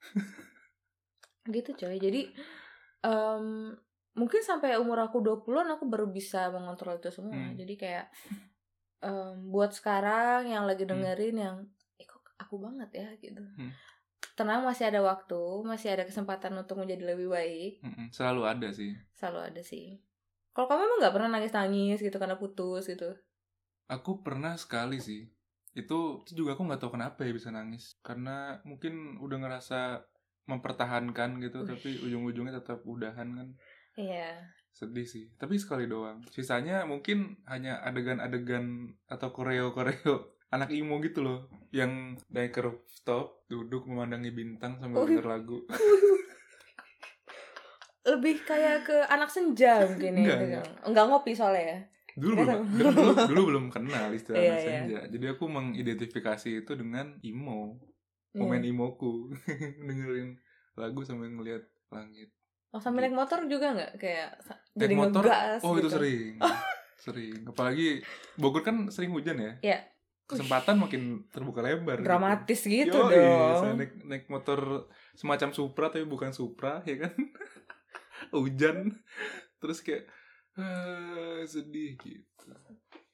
gitu 1.54 1.70
coy. 1.74 1.96
Jadi 1.98 2.32
em, 3.06 3.74
mungkin 4.16 4.40
sampai 4.42 4.80
umur 4.80 4.98
aku 5.06 5.22
20-an 5.22 5.78
aku 5.78 5.84
baru 5.86 6.06
bisa 6.10 6.50
mengontrol 6.50 6.98
itu 6.98 7.10
semua. 7.14 7.36
Hmm. 7.36 7.54
Jadi 7.54 7.74
kayak 7.78 8.06
em, 9.04 9.50
buat 9.50 9.70
sekarang 9.70 10.50
yang 10.50 10.66
lagi 10.66 10.84
Hmm. 10.84 10.98
dengerin 10.98 11.36
yang 11.36 11.56
eh 12.00 12.06
kok 12.06 12.22
aku 12.40 12.58
banget 12.58 12.90
ya 12.92 13.08
gitu. 13.22 13.42
Hmm. 13.42 13.70
Tenang 14.36 14.68
masih 14.68 14.92
ada 14.92 15.00
waktu, 15.00 15.40
masih 15.64 15.96
ada 15.96 16.04
kesempatan 16.04 16.52
untuk 16.60 16.76
menjadi 16.76 17.16
lebih 17.16 17.32
baik. 17.32 17.80
Mm-mm. 17.80 18.12
Selalu 18.12 18.42
ada 18.44 18.68
sih. 18.68 18.92
Selalu 19.16 19.40
ada 19.48 19.62
sih. 19.64 19.96
Kalau 20.52 20.68
kamu 20.68 20.88
emang 20.88 20.98
nggak 21.00 21.14
pernah 21.16 21.30
nangis-nangis 21.32 22.04
gitu 22.04 22.16
karena 22.20 22.36
putus 22.36 22.84
gitu? 22.84 23.16
Aku 23.88 24.20
pernah 24.20 24.52
sekali 24.60 25.00
sih. 25.00 25.24
Itu, 25.76 26.24
itu 26.24 26.32
juga 26.32 26.56
aku 26.56 26.64
nggak 26.64 26.80
tahu 26.80 26.96
kenapa 26.96 27.22
ya 27.22 27.36
bisa 27.36 27.52
nangis. 27.52 27.92
Karena 28.00 28.56
mungkin 28.64 29.20
udah 29.20 29.36
ngerasa 29.44 30.00
mempertahankan 30.48 31.36
gitu, 31.44 31.62
Wih. 31.62 31.68
tapi 31.68 31.90
ujung-ujungnya 32.00 32.56
tetap 32.58 32.80
udahan 32.88 33.28
kan. 33.36 33.48
Iya. 34.00 34.48
Sedih 34.72 35.04
sih. 35.04 35.28
Tapi 35.36 35.60
sekali 35.60 35.84
doang. 35.84 36.24
Sisanya 36.32 36.88
mungkin 36.88 37.36
hanya 37.44 37.84
adegan-adegan 37.84 38.96
atau 39.06 39.28
koreo-koreo 39.30 40.32
anak 40.54 40.70
imo 40.70 41.02
gitu 41.02 41.20
loh 41.26 41.50
yang 41.74 42.14
naik 42.30 42.54
ke 42.54 42.62
rooftop 42.62 43.44
duduk 43.50 43.84
memandangi 43.84 44.30
bintang 44.30 44.78
sambil 44.78 45.02
denger 45.04 45.26
lagu 45.26 45.58
lebih 48.06 48.46
kayak 48.46 48.86
ke 48.86 48.94
anak 49.10 49.26
senja 49.26 49.82
mungkin 49.82 50.14
ya 50.14 50.22
Enggak, 50.22 50.38
gitu. 50.38 50.44
enggak. 50.46 50.66
enggak 50.86 51.04
ngopi 51.10 51.32
soalnya 51.34 51.64
ya 51.66 51.78
dulu 52.16 52.32
belum 52.38 52.60
dulu, 52.72 53.00
dulu 53.30 53.40
belum 53.46 53.64
kenal 53.68 54.08
istilah 54.10 54.36
Iya, 54.36 54.48
anak 54.48 54.56
iya. 54.56 54.66
senja 54.66 55.00
jadi 55.08 55.26
aku 55.32 55.44
mengidentifikasi 55.46 56.50
itu 56.58 56.72
dengan 56.72 57.20
imo 57.20 57.76
Iya. 58.32 58.40
momen 58.42 58.64
imoku 58.64 59.32
dengerin 59.80 60.36
lagu 60.74 61.00
sambil 61.00 61.28
ngeliat 61.30 61.64
langit. 61.88 62.28
Oh 62.68 62.76
sambil 62.76 63.04
naik 63.04 63.16
motor 63.16 63.40
juga 63.46 63.72
nggak? 63.72 63.96
Kayak 63.96 64.36
sa- 64.40 64.60
naik 64.70 64.76
jadi 64.76 64.94
motor? 64.94 65.24
ngegas 65.24 65.60
oh 65.62 65.72
itu 65.72 65.80
gitu. 65.82 65.88
sering. 65.90 66.32
Sering. 66.96 67.44
Apalagi 67.44 68.00
Bogor 68.34 68.60
kan 68.60 68.88
sering 68.88 69.08
hujan 69.10 69.36
ya? 69.36 69.52
Iya. 69.62 69.78
kesempatan 70.26 70.76
makin 70.76 71.02
terbuka 71.30 71.62
lebar 71.62 71.96
gitu. 71.96 72.04
dramatis 72.04 72.60
gitu 72.60 72.90
Yoi, 72.90 73.14
dong. 73.14 73.56
saya 73.56 73.72
naik, 73.74 73.92
naik 74.02 74.24
motor 74.26 74.84
semacam 75.12 75.48
Supra 75.52 75.86
tapi 75.86 76.02
bukan 76.02 76.28
Supra 76.30 76.82
ya 76.82 76.98
kan? 76.98 77.14
Hujan. 78.34 79.00
Terus 79.56 79.80
kayak 79.80 80.04
ah, 80.60 81.40
sedih 81.44 81.96
gitu. 82.00 82.50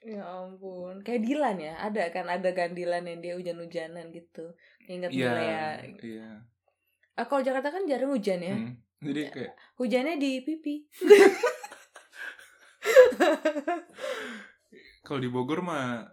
Ya 0.02 0.26
ampun 0.26 0.98
kayak 1.06 1.22
Dilan 1.22 1.56
ya 1.62 1.78
ada 1.78 2.10
kan 2.10 2.26
ada 2.26 2.50
kan 2.50 2.74
Dilan 2.74 3.06
yang 3.06 3.22
dia 3.22 3.34
hujan-hujanan 3.38 4.10
gitu 4.10 4.50
ingat 4.90 5.14
iya 5.14 5.30
ya? 5.38 5.66
iya. 6.02 6.30
Ah, 7.14 7.28
kalau 7.28 7.44
Jakarta 7.44 7.70
kan 7.70 7.86
jarang 7.86 8.10
hujan 8.10 8.40
ya. 8.42 8.56
Hmm. 8.56 8.74
jadi 9.02 9.22
kayak 9.30 9.52
hujannya 9.78 10.14
di 10.18 10.42
pipi. 10.42 10.86
Kalau 15.02 15.18
di 15.18 15.26
Bogor 15.26 15.60
mah 15.66 16.06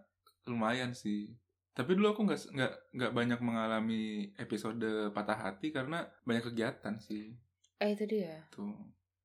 lumayan 0.49 0.97
sih. 0.97 1.29
Tapi 1.77 1.95
dulu 1.95 2.11
aku 2.11 2.25
nggak 2.27 2.41
nggak 2.51 2.73
nggak 2.97 3.11
banyak 3.13 3.39
mengalami 3.39 4.33
episode 4.35 5.13
patah 5.15 5.37
hati 5.37 5.71
karena 5.71 6.09
banyak 6.25 6.51
kegiatan 6.51 6.99
sih. 6.99 7.31
Eh 7.79 7.95
itu 7.95 8.03
dia. 8.09 8.43
Tuh 8.51 8.75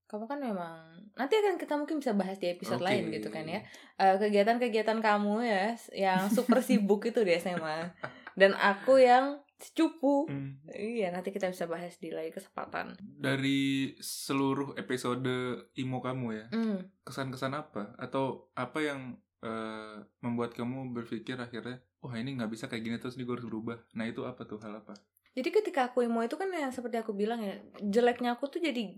kamu 0.04 0.24
kan 0.28 0.38
memang 0.38 0.94
nanti 1.14 1.34
akan 1.38 1.56
kita 1.56 1.74
mungkin 1.78 2.02
bisa 2.02 2.12
bahas 2.12 2.36
di 2.36 2.50
episode 2.50 2.82
Oke. 2.82 2.88
lain 2.90 3.10
gitu 3.14 3.30
kan 3.30 3.46
ya. 3.46 3.62
Eh, 3.98 4.16
kegiatan-kegiatan 4.18 4.98
kamu 5.00 5.34
ya 5.46 5.64
yang 5.94 6.28
super 6.28 6.60
sibuk 6.66 7.06
itu 7.08 7.22
di 7.22 7.32
SMA 7.38 7.94
dan 8.34 8.52
aku 8.58 8.98
yang 9.00 9.40
cupu 9.72 10.28
Hmm. 10.28 10.60
iya 10.74 11.08
nanti 11.14 11.32
kita 11.32 11.48
bisa 11.48 11.64
bahas 11.64 11.96
di 11.96 12.12
lain 12.12 12.34
kesempatan. 12.34 12.98
Dari 13.00 13.94
seluruh 14.02 14.76
episode 14.76 15.30
imo 15.78 16.04
kamu 16.04 16.26
ya 16.34 16.46
hmm. 16.52 17.06
kesan-kesan 17.06 17.54
apa? 17.56 17.96
Atau 17.96 18.52
apa 18.58 18.82
yang 18.82 19.16
eh, 19.40 19.96
membuat 20.20 20.52
kamu 20.52 20.92
berpikir 20.92 21.38
akhirnya 21.40 21.80
wah 22.04 22.12
ini 22.20 22.36
nggak 22.36 22.52
bisa 22.52 22.68
kayak 22.68 22.84
gini 22.84 22.96
terus 23.00 23.16
ini 23.16 23.24
gue 23.24 23.40
harus 23.40 23.48
berubah. 23.48 23.78
Nah 23.96 24.04
itu 24.04 24.26
apa 24.28 24.44
tuh 24.44 24.60
hal 24.60 24.84
apa? 24.84 24.92
Jadi 25.34 25.50
ketika 25.50 25.90
aku 25.90 26.06
emo 26.06 26.22
itu 26.22 26.38
kan 26.38 26.46
yang 26.52 26.70
seperti 26.70 27.02
aku 27.02 27.10
bilang 27.10 27.42
ya 27.42 27.58
jeleknya 27.82 28.38
aku 28.38 28.46
tuh 28.46 28.62
jadi 28.62 28.94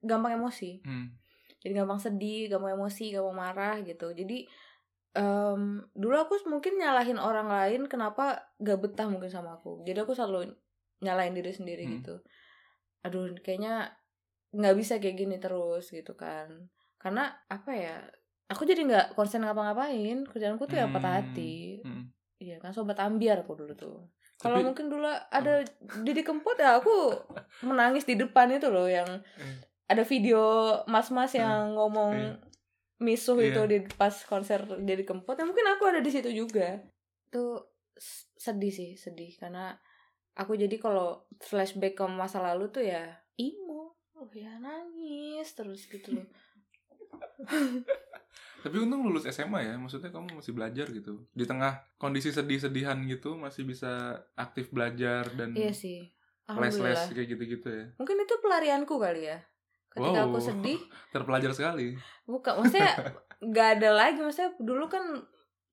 gampang 0.00 0.36
emosi 0.36 0.80
hmm. 0.82 1.06
jadi 1.60 1.84
gampang 1.84 2.00
sedih 2.00 2.48
gampang 2.48 2.74
emosi 2.74 3.12
gampang 3.12 3.36
marah 3.36 3.76
gitu 3.80 4.10
jadi 4.10 4.48
em, 5.12 5.62
dulu 5.92 6.16
aku 6.16 6.34
mungkin 6.46 6.78
nyalahin 6.78 7.18
orang 7.18 7.50
lain 7.50 7.84
kenapa 7.86 8.54
gak 8.58 8.78
betah 8.80 9.10
mungkin 9.10 9.28
sama 9.28 9.58
aku 9.58 9.82
jadi 9.82 10.04
aku 10.04 10.14
selalu 10.14 10.54
nyalahin 11.00 11.34
diri 11.34 11.50
sendiri 11.50 11.84
Hmm. 11.84 11.94
gitu 12.00 12.14
aduh 13.00 13.32
kayaknya 13.40 13.96
nggak 14.52 14.76
bisa 14.76 15.00
kayak 15.00 15.16
gini 15.16 15.36
terus 15.40 15.88
gitu 15.88 16.12
kan 16.12 16.68
karena 17.00 17.32
apa 17.48 17.70
ya 17.72 17.96
aku 18.46 18.66
jadi 18.66 18.82
nggak 18.84 19.06
konsen 19.16 19.40
ngapa-ngapain 19.40 20.26
kerjaanku 20.26 20.68
tuh 20.68 20.76
ya 20.76 20.84
Hmm. 20.84 20.94
patah 20.94 21.22
hati 21.22 21.80
Hmm. 21.80 22.12
iya 22.36 22.60
kan 22.60 22.72
sobat 22.72 23.00
ambiar 23.00 23.40
aku 23.40 23.56
dulu 23.56 23.72
tuh 23.72 23.98
kalau 24.36 24.60
mungkin 24.64 24.88
dulu 24.88 25.04
ada 25.06 25.60
Didi 26.00 26.20
Kempot 26.20 26.56
ya 26.56 26.76
aku 26.76 27.12
menangis 27.62 28.04
di 28.04 28.16
depan 28.16 28.48
itu 28.50 28.68
loh 28.68 28.88
yang 28.88 29.08
Eh. 29.36 29.56
Ada 29.90 30.06
video 30.06 30.38
mas-mas 30.86 31.34
yang 31.34 31.74
ngomong 31.74 32.14
Iya. 32.14 32.38
misuh 33.00 33.34
Iya. 33.36 33.50
itu 33.50 33.60
di 33.66 33.78
pas 33.98 34.14
konser 34.22 34.62
Didi 34.78 35.02
Kempot. 35.02 35.34
Ya 35.34 35.42
mungkin 35.42 35.66
aku 35.66 35.82
ada 35.84 35.98
di 35.98 36.08
situ 36.08 36.30
juga. 36.30 36.78
Tuh 37.28 37.66
sedih 38.38 38.70
sih 38.70 38.94
sedih. 38.94 39.34
Karena 39.34 39.74
aku 40.32 40.54
jadi 40.54 40.78
kalau 40.78 41.26
flashback 41.42 41.98
ke 41.98 42.04
masa 42.06 42.38
lalu 42.38 42.70
tuh 42.70 42.86
ya 42.86 43.02
emo 43.34 43.96
oh 44.14 44.30
ya 44.30 44.54
nangis 44.56 45.50
terus 45.52 45.84
gitu 45.84 46.14
loh. 46.14 46.26
Tapi 48.60 48.76
untung 48.76 49.00
lulus 49.02 49.24
SMA 49.26 49.64
ya 49.64 49.74
maksudnya 49.74 50.12
kamu 50.12 50.38
masih 50.38 50.52
belajar 50.52 50.86
gitu. 50.92 51.24
Di 51.32 51.48
tengah 51.48 51.80
kondisi 51.96 52.28
sedih-sedihan 52.28 53.00
gitu 53.08 53.40
masih 53.40 53.64
bisa 53.64 54.20
aktif 54.36 54.68
belajar 54.70 55.24
dan 55.34 55.56
iya 55.56 55.72
sih. 55.72 56.04
les-les 56.50 56.76
alhamdulillah. 56.76 57.08
kayak 57.14 57.28
gitu-gitu 57.32 57.68
ya. 57.70 57.84
Mungkin 57.96 58.16
itu 58.20 58.34
pelarianku 58.38 58.94
kali 59.00 59.22
ya 59.24 59.40
ketika 59.90 60.20
Wow. 60.22 60.26
aku 60.30 60.38
sedih 60.40 60.78
terpelajar 61.14 61.50
sekali 61.50 61.98
Bukan, 62.24 62.52
maksudnya 62.56 62.94
nggak 63.42 63.68
ada 63.76 63.90
lagi. 63.90 64.18
Maksudnya 64.18 64.54
dulu 64.56 64.86
kan 64.86 65.02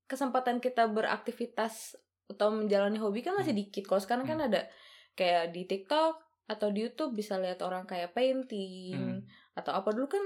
kesempatan 0.04 0.58
kita 0.58 0.88
beraktivitas 0.88 1.94
atau 2.28 2.50
menjalani 2.50 2.98
hobi 2.98 3.22
kan 3.22 3.34
masih 3.34 3.52
dikit. 3.52 3.86
Kalau 3.86 4.00
sekarang 4.00 4.26
kan 4.26 4.40
ada 4.42 4.66
kayak 5.14 5.52
di 5.52 5.64
TikTok 5.64 6.18
atau 6.46 6.68
di 6.70 6.82
YouTube 6.82 7.12
bisa 7.14 7.36
lihat 7.36 7.60
orang 7.60 7.84
kayak 7.84 8.12
painting 8.12 8.96
Hmm. 8.96 9.20
atau 9.54 9.74
apa 9.74 9.92
dulu 9.92 10.08
kan 10.08 10.24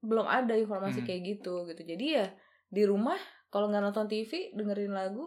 belum 0.00 0.24
ada 0.24 0.54
informasi 0.54 1.00
Hmm. 1.00 1.06
kayak 1.06 1.20
gitu 1.30 1.64
gitu. 1.66 1.82
Jadi 1.82 2.06
ya 2.10 2.26
di 2.66 2.82
rumah 2.82 3.16
kalau 3.46 3.68
nggak 3.68 3.84
nonton 3.84 4.06
TV 4.06 4.50
dengerin 4.52 4.90
lagu 4.90 5.26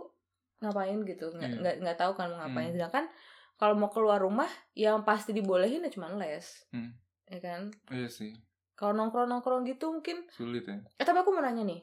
ngapain 0.59 1.03
gitu 1.03 1.29
nggak 1.29 1.49
Iya. 1.49 1.59
nggak 1.59 1.75
nggak 1.79 1.97
tahu 1.97 2.11
kan 2.13 2.27
mau 2.27 2.39
ngapain. 2.41 2.67
Hmm. 2.67 2.75
Sedangkan 2.75 3.05
kalau 3.53 3.75
mau 3.75 3.87
keluar 3.87 4.17
rumah 4.17 4.49
yang 4.73 5.03
pasti 5.03 5.31
dibolehin 5.31 5.81
ya 5.81 5.91
cuma 5.91 6.09
les, 6.11 6.65
Hmm. 6.69 6.91
Ya 7.25 7.39
kan. 7.39 7.61
iya 7.89 8.07
sih 8.07 8.33
Kalau 8.73 8.91
nongkrong 8.91 9.27
nongkrong 9.27 9.63
gitu 9.63 9.91
mungkin 9.91 10.25
sulit 10.29 10.65
ya 10.65 10.81
Eh 10.93 11.03
tapi 11.03 11.17
aku 11.17 11.29
mau 11.29 11.39
nanya 11.39 11.61
nih, 11.61 11.79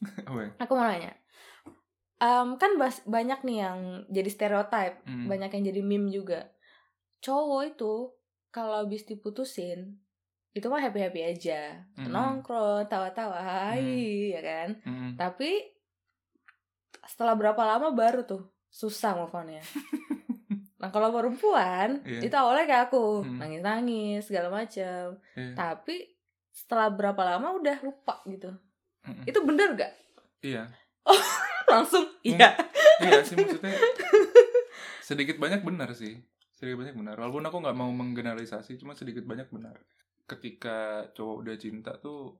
ya. 0.26 0.48
aku 0.56 0.72
mau 0.72 0.84
nanya. 0.84 1.12
Em, 2.16 2.56
kan 2.56 2.74
bas- 2.74 3.04
banyak 3.04 3.42
nih 3.42 3.58
yang 3.60 3.78
jadi 4.08 4.30
stereotype, 4.30 5.04
Hmm. 5.04 5.26
banyak 5.26 5.50
yang 5.50 5.64
jadi 5.66 5.80
meme 5.80 6.08
juga. 6.08 6.48
Cowok 7.20 7.62
itu 7.68 7.92
kalau 8.48 8.80
habis 8.80 9.04
diputusin 9.04 10.00
itu 10.50 10.64
mah 10.64 10.78
happy 10.78 11.00
happy 11.00 11.20
aja, 11.22 11.84
Hmm. 11.94 12.08
nongkrong, 12.08 12.86
tawa-tawa, 12.86 13.36
hai, 13.36 14.30
ya 14.30 14.40
kan. 14.40 14.68
Hmm. 14.80 15.12
Tapi 15.14 15.50
setelah 17.04 17.34
berapa 17.34 17.60
lama 17.60 17.92
baru 17.92 18.24
tuh 18.24 18.42
susah 18.70 19.12
move 19.14 19.34
on-nya. 19.34 19.60
nah 20.84 20.92
kalau 20.92 21.08
perempuan 21.10 22.04
Iya. 22.04 22.20
itu 22.22 22.34
awalnya 22.34 22.68
kayak 22.68 22.84
aku 22.86 23.24
Hmm. 23.24 23.40
nangis-nangis 23.40 24.20
segala 24.22 24.52
macam, 24.52 25.16
Iya. 25.32 25.56
tapi 25.56 26.12
setelah 26.50 26.86
berapa 26.88 27.22
lama 27.26 27.56
udah 27.56 27.80
lupa 27.80 28.20
gitu. 28.26 28.52
Mm-mm. 29.02 29.24
Itu 29.24 29.40
bener 29.42 29.72
gak? 29.74 29.92
iya 30.40 30.68
langsung 31.72 32.04
Hmm. 32.04 32.20
iya 32.30 32.52
iya 33.00 33.20
sih 33.20 33.32
maksudnya 33.34 33.72
sedikit 35.02 35.36
banyak 35.36 35.60
benar 35.60 35.92
sih 35.92 36.20
sedikit 36.52 36.78
banyak 36.78 36.92
benar 36.94 37.16
walaupun 37.16 37.40
aku 37.42 37.56
nggak 37.58 37.72
mau 37.74 37.88
menggeneralisasi 37.90 38.76
cuma 38.76 38.92
sedikit 38.92 39.24
banyak 39.24 39.48
benar 39.48 39.80
ketika 40.24 41.08
cowok 41.10 41.36
udah 41.40 41.56
cinta 41.56 41.96
tuh 41.96 42.36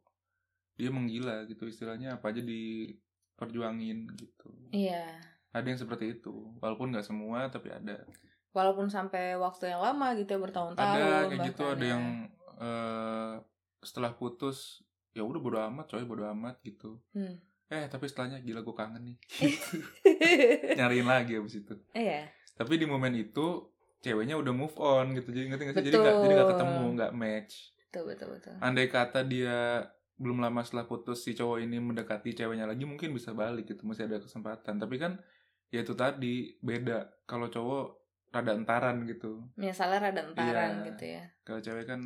dia 0.75 0.89
menggila 0.89 1.45
gitu 1.45 1.65
istilahnya 1.65 2.17
apa 2.17 2.29
aja 2.29 2.41
diperjuangin 2.41 4.05
gitu 4.15 4.49
iya 4.71 5.17
ada 5.49 5.65
yang 5.65 5.79
seperti 5.79 6.15
itu 6.15 6.33
walaupun 6.59 6.93
nggak 6.93 7.05
semua 7.05 7.49
tapi 7.49 7.69
ada 7.71 8.05
walaupun 8.55 8.87
sampai 8.87 9.35
waktu 9.35 9.75
yang 9.75 9.83
lama 9.83 10.15
gitu 10.15 10.39
ya 10.39 10.41
bertahun-tahun 10.41 10.95
ada 10.95 11.27
kayak 11.27 11.41
gitu 11.51 11.63
ada 11.67 11.85
ya. 11.85 11.91
yang 11.99 12.05
eh, 12.63 13.35
setelah 13.83 14.15
putus 14.15 14.87
ya 15.13 15.27
udah 15.27 15.41
bodo 15.43 15.59
amat 15.59 15.91
coy 15.91 16.07
bodo 16.07 16.25
amat 16.31 16.63
gitu. 16.63 17.03
Hmm. 17.15 17.39
eh 17.73 17.89
tapi 17.91 18.07
setelahnya 18.07 18.39
gila 18.45 18.63
gue 18.63 18.77
kangen 18.77 19.03
nih. 19.03 19.17
Nyariin 20.79 21.09
lagi 21.09 21.41
abis 21.41 21.65
itu. 21.65 21.75
Iya. 21.97 22.31
Tapi 22.55 22.79
di 22.79 22.87
momen 22.87 23.17
itu 23.19 23.75
ceweknya 24.05 24.37
udah 24.39 24.53
move 24.53 24.77
on 24.79 25.17
gitu. 25.17 25.33
Jadi 25.33 25.51
ngerti 25.51 25.63
nggak 25.65 25.77
sih? 25.81 25.87
Jadi 25.91 25.97
nggak 25.97 26.17
jadi 26.23 26.35
Betul. 26.37 26.51
ketemu 26.55 26.83
nggak 26.95 27.13
match. 27.17 27.55
Betul 27.89 28.03
betul 28.13 28.29
betul. 28.37 28.55
Andai 28.61 28.87
kata 28.93 29.21
dia 29.27 29.89
belum 30.15 30.39
lama 30.45 30.63
setelah 30.63 30.87
putus 30.87 31.27
si 31.27 31.35
cowok 31.35 31.59
ini 31.67 31.83
mendekati 31.83 32.37
ceweknya 32.37 32.71
lagi 32.71 32.87
mungkin 32.87 33.11
bisa 33.11 33.35
balik 33.35 33.67
gitu 33.67 33.83
masih 33.89 34.07
ada 34.07 34.21
kesempatan. 34.21 34.77
Tapi 34.77 34.97
kan 35.01 35.19
ya 35.73 35.83
itu 35.83 35.97
tadi 35.97 36.55
beda. 36.61 37.25
Kalau 37.25 37.49
cowok 37.49 38.04
rada 38.35 38.53
entaran 38.53 38.97
gitu 39.05 39.39
misalnya 39.55 39.99
rada 40.05 40.21
entaran 40.25 40.73
Iya. 40.77 40.87
gitu 40.89 41.05
ya 41.09 41.25
kalau 41.43 41.61
cewek 41.61 41.87
kan 41.87 42.01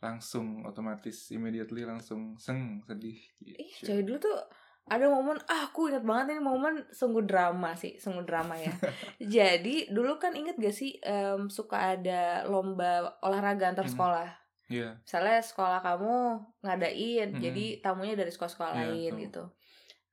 langsung 0.00 0.46
otomatis 0.62 1.28
immediately 1.30 1.82
langsung 1.82 2.36
seng 2.36 2.80
sedih 2.82 3.16
gitu. 3.38 3.56
ih 3.56 3.72
cewek 3.78 4.04
dulu 4.04 4.18
tuh 4.22 4.36
ada 4.84 5.08
momen 5.08 5.40
ah 5.46 5.64
aku 5.66 5.88
ingat 5.88 6.02
banget 6.02 6.24
ini 6.30 6.42
momen 6.42 6.84
sungguh 6.90 7.24
drama 7.24 7.72
sih 7.72 7.96
sungguh 7.96 8.20
drama 8.22 8.52
ya 8.54 8.68
jadi 9.40 9.88
dulu 9.88 10.16
kan 10.18 10.32
inget 10.32 10.56
gak 10.56 10.72
sih 10.72 11.00
em, 11.00 11.48
suka 11.48 11.96
ada 11.96 12.44
lomba 12.44 13.16
olahraga 13.20 13.64
antar 13.66 13.84
Mhm. 13.84 13.92
sekolah 13.92 14.28
Iya. 14.64 14.96
misalnya 14.98 15.40
sekolah 15.40 15.80
kamu 15.80 16.14
ngadain 16.60 17.28
Mhm. 17.32 17.40
jadi 17.40 17.64
tamunya 17.80 18.12
dari 18.12 18.28
sekolah-sekolah 18.28 18.72
Iya, 18.74 18.84
lain 18.86 19.10
tahu. 19.10 19.22
gitu 19.22 19.42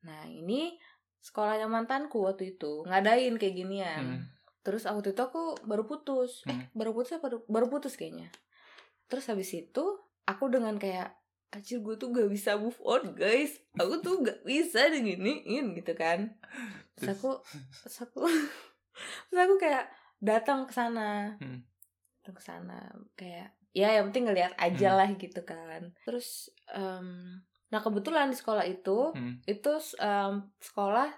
nah 0.02 0.22
ini 0.26 0.76
sekolahnya 1.20 1.68
mantanku 1.68 2.18
waktu 2.22 2.56
itu 2.56 2.82
ngadain 2.84 3.36
kayak 3.36 3.56
ginian 3.56 4.04
Hmm. 4.08 4.24
Terus 4.62 4.86
waktu 4.86 5.12
itu 5.12 5.22
aku 5.22 5.58
baru 5.64 5.84
putus. 5.84 6.46
Eh 6.46 6.54
Hmm. 6.54 6.66
baru 6.72 6.92
putus 6.92 7.12
apa? 7.14 7.28
Baru, 7.46 7.68
putus 7.68 7.94
kayaknya. 7.96 8.30
Terus 9.06 9.26
habis 9.26 9.50
itu 9.52 9.84
aku 10.24 10.48
dengan 10.48 10.78
kayak 10.78 11.18
Acil 11.52 11.84
gue 11.84 12.00
tuh 12.00 12.16
gak 12.16 12.32
bisa 12.32 12.56
move 12.56 12.80
on 12.80 13.12
guys. 13.12 13.60
Aku 13.76 14.00
tuh 14.00 14.24
gak 14.24 14.40
bisa 14.42 14.88
diginiin 14.88 15.76
gitu 15.76 15.92
kan. 15.94 16.32
Terus 16.96 17.20
aku 17.20 17.44
Terus 17.84 17.98
aku 18.02 18.24
Terus 19.28 19.40
aku 19.42 19.56
kayak 19.60 19.92
datang 20.18 20.64
ke 20.64 20.72
sana. 20.72 21.36
Hmm. 21.44 21.60
Datang 22.24 22.36
ke 22.40 22.44
sana 22.44 22.78
Kayak 23.14 23.52
Ya 23.76 23.92
yang 23.92 24.12
penting 24.12 24.32
ngeliat 24.32 24.56
aja 24.56 24.92
Hmm. 24.92 24.98
lah 25.04 25.10
gitu 25.16 25.44
kan. 25.44 25.92
Terus 26.08 26.48
em, 26.72 27.44
Nah 27.68 27.80
kebetulan 27.80 28.28
di 28.28 28.36
sekolah 28.36 28.64
itu 28.64 29.12
Hmm. 29.12 29.44
Itu 29.44 29.76
em, 30.00 30.48
sekolah 30.56 31.12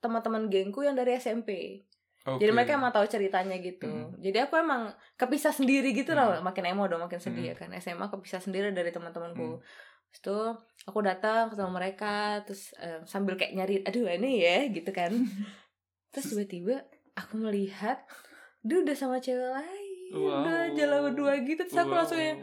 teman-teman 0.00 0.52
gengku 0.52 0.84
yang 0.84 1.00
dari 1.00 1.16
SMP 1.16 1.80
Oke. 2.28 2.38
jadi 2.38 2.52
mereka 2.52 2.72
emang 2.74 2.92
tahu 2.92 3.06
ceritanya 3.06 3.56
gitu. 3.56 3.88
Hmm. 3.88 4.12
Jadi 4.18 4.38
aku 4.38 4.54
emang 4.54 4.90
kepisah 5.14 5.50
sendiri 5.50 5.90
gitu 5.90 6.12
Hmm. 6.12 6.42
makin 6.42 6.64
emo 6.66 6.84
dong, 6.84 7.00
makin 7.00 7.16
sedih 7.16 7.50
ya 7.50 7.54
kan. 7.54 7.72
SMA 7.74 8.06
kepisah 8.06 8.38
sendiri 8.38 8.68
dari 8.70 8.90
teman-temanku. 8.90 9.64
Terus 10.08 10.20
tuh 10.20 10.44
aku 10.84 10.98
datang 11.00 11.48
ketemu 11.48 11.70
mereka, 11.70 12.14
terus 12.42 12.72
em, 12.76 13.04
sambil 13.04 13.34
kayak 13.34 13.52
nyari, 13.54 13.80
aduh 13.82 14.08
ini 14.08 14.40
ya 14.40 14.68
gitu 14.68 14.88
kan. 14.90 15.08
terus 16.12 16.28
tiba-tiba 16.28 16.84
aku 17.12 17.36
melihat 17.36 18.04
dia 18.60 18.78
udah 18.78 18.92
sama 18.92 19.18
cewek 19.18 19.48
lain, 19.48 20.10
Wow. 20.10 20.40
udah 20.42 20.60
jalan 20.72 21.00
berdua 21.08 21.32
gitu. 21.42 21.60
Terus 21.62 21.78
aku 21.78 21.92
Wow. 21.92 21.98
langsung 22.00 22.18
yang, 22.18 22.40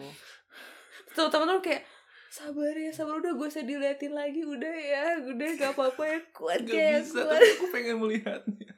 tuh 1.12 1.28
teman-teman 1.28 1.62
kayak 1.62 1.84
sabar 2.28 2.76
ya 2.76 2.91
sabar 2.91 3.15
udah 3.15 3.32
gue 3.34 3.48
usah 3.48 3.63
diliatin 3.63 4.12
lagi 4.12 4.43
udah 4.43 4.76
ya 4.76 5.04
udah 5.24 5.48
gak 5.56 5.71
apa-apa 5.71 6.04
ya 6.06 6.19
kuat 6.30 6.60
Gak 6.62 6.69
kayak 6.69 7.00
bisa, 7.02 7.24
kuat 7.24 7.32
tapi 7.34 7.48
aku 7.50 7.65
pengen 7.71 7.95
melihatnya. 7.98 8.71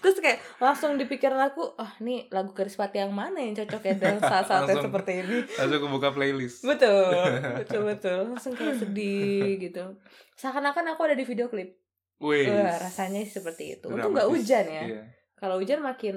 Terus 0.00 0.16
kayak 0.20 0.38
langsung 0.60 1.00
di 1.00 1.08
pikiran 1.08 1.40
aku, 1.50 1.74
ah 1.80 1.92
nih 2.00 2.28
lagu 2.28 2.52
Kerispati 2.52 3.00
yang 3.00 3.12
mana 3.16 3.40
yang 3.40 3.56
cocok 3.56 3.82
ya 3.88 3.94
dalam 3.96 4.20
saat-saat 4.20 4.68
seperti 4.68 5.12
ini. 5.24 5.36
Langsung 5.56 5.76
aku 5.80 5.88
buka 5.88 6.08
playlist. 6.12 6.62
Betul, 6.62 7.12
betul 7.64 7.80
betul. 7.88 8.20
Langsung 8.30 8.52
kayak 8.54 8.76
sedih 8.78 9.56
gitu. 9.58 9.96
Seakan-akan 10.36 10.94
aku 10.94 11.00
ada 11.08 11.16
di 11.16 11.24
video 11.24 11.48
klip. 11.48 11.76
Wih. 12.20 12.52
Wah, 12.52 12.76
rasanya 12.76 13.24
seperti 13.24 13.80
itu. 13.80 13.88
Untung 13.88 14.12
Dramatis. 14.12 14.14
nggak 14.14 14.28
hujan 14.28 14.64
ya. 14.68 14.82
Iya. 14.84 15.02
Kalau 15.40 15.56
hujan 15.56 15.80
makin 15.80 16.16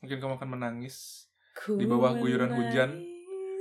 Mungkin 0.00 0.16
kamu 0.16 0.34
akan 0.40 0.50
menangis 0.56 1.28
ku 1.52 1.76
Di 1.76 1.84
bawah 1.84 2.16
guyuran 2.16 2.56
hujan, 2.56 3.04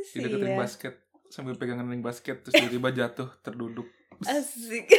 di 0.08 0.18
dekat 0.24 0.40
ring 0.40 0.56
iya. 0.56 0.60
basket 0.64 0.96
sambil 1.30 1.54
pegangan 1.60 1.86
ring 1.86 2.02
basket 2.02 2.42
terus 2.42 2.58
tiba-tiba 2.58 2.90
jatuh 2.96 3.30
terduduk. 3.46 3.86
Asik. 4.26 4.90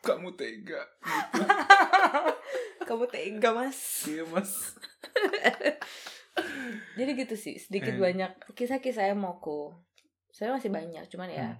Kamu 0.00 0.32
tega. 0.32 0.80
Gitu. 0.98 1.42
Kamu 2.88 3.04
tega 3.06 3.50
mas. 3.52 4.04
Iya, 4.04 4.24
Mas. 4.26 4.74
Jadi 6.96 7.10
gitu 7.16 7.34
sih, 7.34 7.56
sedikit 7.56 7.92
Eh. 7.92 8.00
banyak 8.00 8.32
kisah-kisah 8.52 9.12
emoku. 9.12 9.74
Saya 10.30 10.54
masih 10.54 10.70
banyak, 10.70 11.04
cuman 11.06 11.28
ya 11.28 11.48
Hmm. 11.50 11.58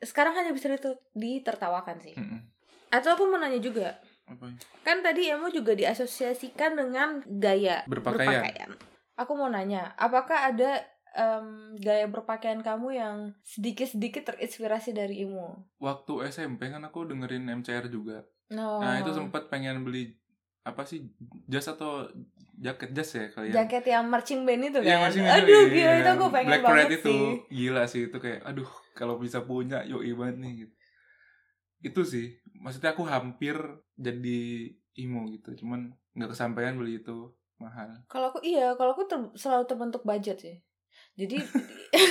sekarang 0.00 0.32
hanya 0.32 0.52
bisa 0.52 0.70
ditertawakan 1.12 1.98
sih. 1.98 2.14
Mm-mm. 2.14 2.40
Atau 2.88 3.12
aku 3.12 3.26
mau 3.26 3.36
nanya 3.36 3.58
juga, 3.58 3.98
Apa? 4.24 4.48
kan 4.80 5.00
tadi 5.00 5.28
emo 5.28 5.48
juga 5.48 5.74
diasosiasikan 5.74 6.74
dengan 6.74 7.20
gaya 7.26 7.82
Berpakaian. 7.84 8.70
Aku 9.14 9.34
mau 9.34 9.48
nanya, 9.48 9.92
apakah 9.94 10.48
ada 10.48 10.80
em, 11.16 11.74
gaya 11.78 12.06
berpakaian 12.06 12.62
kamu 12.62 12.88
yang 12.94 13.16
sedikit-sedikit 13.42 14.34
terinspirasi 14.34 14.94
dari 14.94 15.26
emo? 15.26 15.66
Waktu 15.82 16.30
SMP 16.30 16.70
kan 16.70 16.82
aku 16.86 17.08
dengerin 17.08 17.48
MCR 17.50 17.90
juga. 17.90 18.22
No. 18.50 18.82
Nah, 18.82 19.02
itu 19.02 19.10
sempat 19.14 19.46
pengen 19.50 19.82
beli 19.86 20.14
apa 20.60 20.84
sih 20.84 21.08
jas 21.48 21.72
atau 21.72 22.04
jaket 22.60 22.92
jas 22.92 23.10
ya 23.16 23.26
kalian? 23.32 23.54
jaket 23.64 23.84
yang 23.88 24.04
marching 24.12 24.44
band 24.44 24.68
itu 24.68 24.78
kan? 24.84 24.86
Iya, 24.86 24.96
masih 25.00 25.20
Aduh, 25.24 25.62
iya, 25.72 25.72
gila 25.72 25.94
itu 25.96 26.10
aku 26.12 26.26
pengen 26.28 26.48
Black 26.52 26.60
banget 26.60 26.68
Parade 26.68 26.96
itu 27.00 27.08
sih. 27.08 27.22
gila 27.48 27.82
sih 27.88 28.02
itu 28.12 28.16
kayak 28.20 28.40
aduh 28.44 28.70
kalau 28.92 29.16
bisa 29.16 29.38
punya 29.40 29.80
yoi 29.88 30.12
banget 30.12 30.36
nih 30.44 30.52
gitu. 30.66 30.74
Itu 31.80 32.00
sih, 32.04 32.36
maksudnya 32.60 32.92
aku 32.92 33.08
hampir 33.08 33.56
jadi 33.96 34.38
emo 35.00 35.24
gitu, 35.32 35.64
cuman 35.64 35.96
nggak 36.12 36.36
kesampaian 36.36 36.76
beli 36.76 37.00
itu 37.00 37.32
mahal. 37.56 38.04
Kalau 38.12 38.36
aku 38.36 38.44
iya, 38.44 38.76
kalau 38.76 38.92
aku 38.92 39.08
ter- 39.08 39.32
selalu 39.40 39.64
terbentuk 39.64 40.02
budget 40.04 40.36
sih. 40.44 40.56
Jadi 41.20 41.36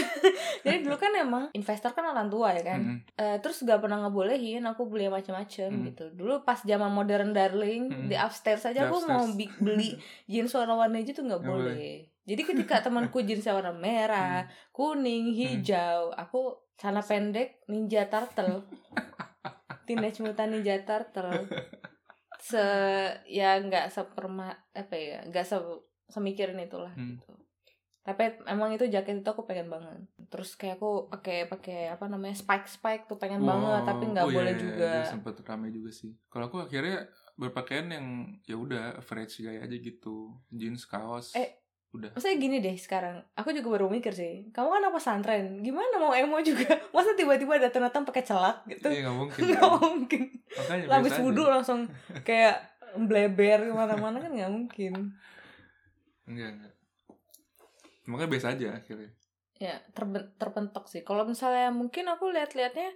jadi 0.63 0.77
dulu 0.79 0.95
kan 0.95 1.09
emang 1.15 1.49
investor 1.51 1.89
kan 1.91 2.05
orang 2.05 2.27
tua 2.27 2.53
ya 2.53 2.61
kan. 2.61 2.79
Mm-mm. 2.79 2.97
Eh, 3.15 3.37
terus 3.39 3.63
gak 3.63 3.79
pernah 3.79 4.05
ngebolehin 4.05 4.61
aku 4.63 4.85
beli 4.85 5.07
macam-macam 5.07 5.69
Hmm. 5.69 5.85
gitu. 5.89 6.05
Dulu 6.13 6.43
pas 6.43 6.61
zaman 6.61 6.89
modern 6.89 7.31
darling 7.31 7.89
Hmm. 7.89 8.05
di 8.05 8.13
upstairs 8.13 8.63
aja 8.63 8.85
aku 8.85 9.01
upstairs. 9.01 9.09
mau 9.09 9.25
beli 9.59 9.97
jeans 10.31 10.51
warna-warni 10.51 11.01
aja 11.01 11.11
tuh 11.11 11.25
nggak 11.25 11.41
boleh. 11.41 12.05
Jadi 12.23 12.41
ketika 12.43 12.75
temanku 12.85 13.23
jeans 13.23 13.45
warna 13.45 13.71
merah, 13.71 14.45
Hmm. 14.45 14.51
kuning, 14.69 15.33
hijau, 15.33 16.13
aku 16.13 16.53
celana 16.75 17.01
pendek 17.01 17.63
Ninja 17.65 18.05
Turtle. 18.05 18.61
Teenage 19.83 20.21
Mutant 20.21 20.53
Ninja 20.53 20.77
Turtle. 20.79 21.49
Se 22.39 22.61
ya 23.27 23.57
nggak 23.57 23.89
seperma 23.89 24.47
apa 24.71 24.95
ya, 24.95 25.19
nggak 25.25 25.43
se 25.43 25.57
semikirin 26.07 26.57
itulah 26.57 26.91
Hmm. 26.91 27.15
gitu. 27.15 27.31
Tapi 28.09 28.41
emang 28.49 28.73
itu 28.73 28.89
jaket 28.89 29.21
itu 29.21 29.29
aku 29.29 29.45
pengen 29.45 29.69
banget. 29.69 30.01
Terus 30.33 30.57
kayak 30.57 30.81
aku 30.81 31.13
pakai 31.13 31.45
pakai 31.45 31.93
apa 31.93 32.09
namanya 32.09 32.33
spike 32.33 32.65
spike 32.65 33.05
tuh 33.05 33.21
pengen 33.21 33.45
banget, 33.45 33.85
tapi 33.85 34.09
nggak 34.09 34.25
oh 34.25 34.33
boleh 34.33 34.53
iya, 34.57 34.61
juga. 34.61 34.89
iya, 34.97 35.05
sempet 35.05 35.37
rame 35.45 35.69
juga 35.69 35.93
sih. 35.93 36.09
Kalau 36.33 36.49
aku 36.49 36.65
akhirnya 36.65 37.05
berpakaian 37.37 37.85
yang 37.93 38.07
ya 38.49 38.57
udah 38.57 38.97
average 38.97 39.45
gaya 39.45 39.61
aja 39.61 39.77
gitu, 39.77 40.33
jeans, 40.49 40.89
kaos. 40.89 41.37
Eh, 41.37 41.61
udah. 41.93 42.17
Maksudnya 42.17 42.37
gini 42.41 42.57
deh 42.65 42.73
sekarang, 42.81 43.21
aku 43.37 43.53
juga 43.53 43.77
baru 43.77 43.93
mikir 43.93 44.11
sih. 44.17 44.49
Kamu 44.49 44.73
kan 44.73 44.83
apa 44.89 44.97
pesantren, 44.97 45.61
gimana 45.61 46.01
mau 46.01 46.17
emo 46.17 46.41
juga? 46.41 46.65
Masa 46.97 47.13
tiba-tiba 47.13 47.61
datang-datang 47.61 48.09
pakai 48.09 48.25
celak 48.25 48.65
gitu? 48.65 48.89
Iya 48.89 49.05
nggak 49.05 49.17
mungkin. 49.21 49.41
Nggak 49.45 49.71
mungkin. 49.77 50.21
Makanya 50.57 50.83
Habis 50.97 51.13
wudhu 51.21 51.45
langsung 51.45 51.85
kayak 52.25 52.57
bleber 53.09 53.69
ke 53.69 53.73
mana-mana 53.77 54.17
kan 54.17 54.31
nggak 54.33 54.51
mungkin. 54.51 54.93
Enggak, 56.25 56.49
enggak. 56.57 56.73
Makanya 58.09 58.31
biasa 58.31 58.47
aja 58.51 58.67
akhirnya. 58.75 59.11
Ya 59.55 59.75
terben- 59.91 60.33
terpentok 60.35 60.87
sih. 60.87 61.01
Kalau 61.01 61.23
misalnya 61.23 61.69
mungkin 61.69 62.07
aku 62.07 62.31
lihat-lihatnya, 62.31 62.89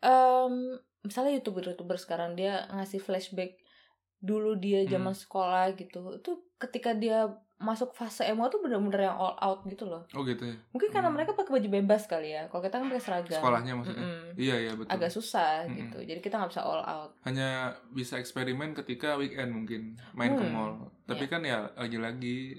em, 0.00 0.54
misalnya 1.00 1.32
youtuber-youtuber 1.34 1.96
sekarang 1.96 2.32
dia 2.32 2.64
ngasih 2.70 2.98
flashback 2.98 3.60
dulu 4.18 4.56
dia 4.56 4.86
zaman 4.86 5.12
Hmm. 5.12 5.20
sekolah 5.20 5.74
gitu. 5.74 6.16
Itu 6.16 6.30
ketika 6.56 6.94
dia 6.94 7.28
masuk 7.54 7.92
fase 7.92 8.24
emo 8.24 8.48
tuh 8.48 8.60
bener-bener 8.60 9.04
yang 9.04 9.16
all 9.16 9.36
out 9.36 9.60
gitu 9.64 9.84
loh. 9.84 10.04
Oh 10.10 10.22
gitu 10.22 10.42
ya. 10.44 10.56
Mungkin 10.70 10.90
karena 10.90 11.06
Hmm. 11.06 11.16
mereka 11.16 11.32
pakai 11.32 11.52
baju 11.52 11.68
bebas 11.70 12.04
kali 12.04 12.30
ya. 12.30 12.48
Kalau 12.48 12.60
kita 12.60 12.76
kan 12.76 12.86
pakai 12.86 13.04
seragam. 13.04 13.40
Sekolahnya 13.40 13.72
maksudnya. 13.74 14.00
Mm-mm. 14.02 14.24
Iya 14.34 14.56
iya 14.60 14.72
betul. 14.72 14.90
Agak 14.90 15.10
susah 15.10 15.64
Mm-mm. 15.64 15.76
gitu. 15.76 15.98
Jadi 16.02 16.20
kita 16.20 16.34
nggak 16.36 16.50
bisa 16.50 16.62
all 16.62 16.82
out. 16.82 17.10
Hanya 17.22 17.48
bisa 17.90 18.16
eksperimen 18.16 18.72
ketika 18.74 19.14
weekend 19.14 19.50
mungkin 19.50 19.96
main 20.12 20.34
ke 20.34 20.40
Hmm, 20.40 20.52
mall. 20.52 20.72
Tapi 21.04 21.24
kan 21.26 21.40
ya 21.42 21.68
lagi-lagi 21.74 22.58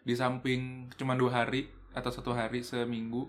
di 0.00 0.14
samping 0.14 0.88
cuma 0.94 1.12
dua 1.14 1.42
hari 1.42 1.68
atau 1.92 2.08
satu 2.08 2.30
hari 2.30 2.60
seminggu 2.60 3.28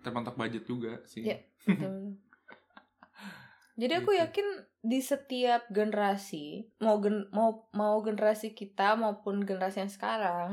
terpentok 0.00 0.36
budget 0.36 0.64
juga 0.64 1.00
sih. 1.04 1.24
Iya. 1.24 1.38
Betul. 1.64 2.16
Jadi 3.80 3.92
aku 3.96 4.14
Gitu. 4.14 4.22
yakin 4.22 4.48
di 4.84 5.00
setiap 5.00 5.66
generasi 5.66 6.70
mau 6.78 7.00
gen 7.00 7.26
mau 7.34 7.66
mau 7.74 7.98
generasi 8.00 8.54
kita 8.54 8.94
maupun 8.94 9.42
generasi 9.42 9.82
yang 9.82 9.90
sekarang 9.90 10.50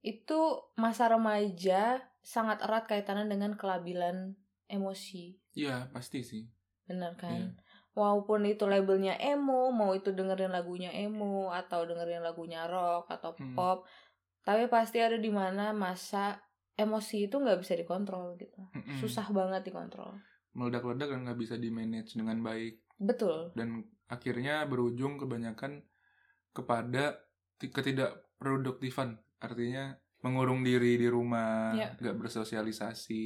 itu 0.00 0.38
masa 0.72 1.10
remaja 1.10 1.98
sangat 2.22 2.62
erat 2.62 2.86
kaitannya 2.86 3.28
dengan 3.28 3.58
kelabilan 3.58 4.38
emosi. 4.66 5.36
Iya 5.52 5.90
pasti 5.92 6.22
sih. 6.22 6.46
Benar 6.86 7.18
kan? 7.18 7.34
Iya. 7.34 7.50
Walaupun 7.96 8.44
itu 8.44 8.68
labelnya 8.68 9.16
emo, 9.16 9.72
mau 9.72 9.96
itu 9.96 10.12
dengerin 10.12 10.52
lagunya 10.52 10.92
emo 10.92 11.48
atau 11.48 11.88
dengerin 11.88 12.20
lagunya 12.20 12.68
rock 12.68 13.08
atau 13.08 13.32
Hmm. 13.34 13.56
Tapi 14.46 14.70
pasti 14.70 15.02
ada 15.02 15.18
di 15.18 15.26
mana 15.28 15.74
masa 15.74 16.38
emosi 16.72 17.26
itu 17.26 17.36
nggak 17.36 17.58
bisa 17.58 17.74
dikontrol 17.74 18.38
gitu. 18.38 18.62
Mm-mm. 18.70 18.96
Susah 19.02 19.26
banget 19.34 19.66
dikontrol. 19.66 20.14
Meledak-ledak 20.54 21.10
dan 21.10 21.26
nggak 21.26 21.36
bisa 21.36 21.58
di 21.58 21.68
manage 21.68 22.14
dengan 22.14 22.38
baik 22.40 22.78
Betul. 22.96 23.50
dan 23.52 23.82
akhirnya 24.06 24.62
berujung 24.64 25.18
kebanyakan 25.18 25.82
kepada 26.54 27.18
ti- 27.58 27.68
ketidakproduktifan 27.68 29.18
artinya 29.36 29.98
mengurung 30.24 30.64
diri 30.64 30.96
di 30.96 31.08
rumah 31.10 31.76
Iya. 31.76 31.92
nggak 32.00 32.16
bersosialisasi 32.16 33.22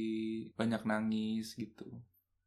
banyak 0.57 0.81
nangis 0.83 1.55
gitu 1.55 1.87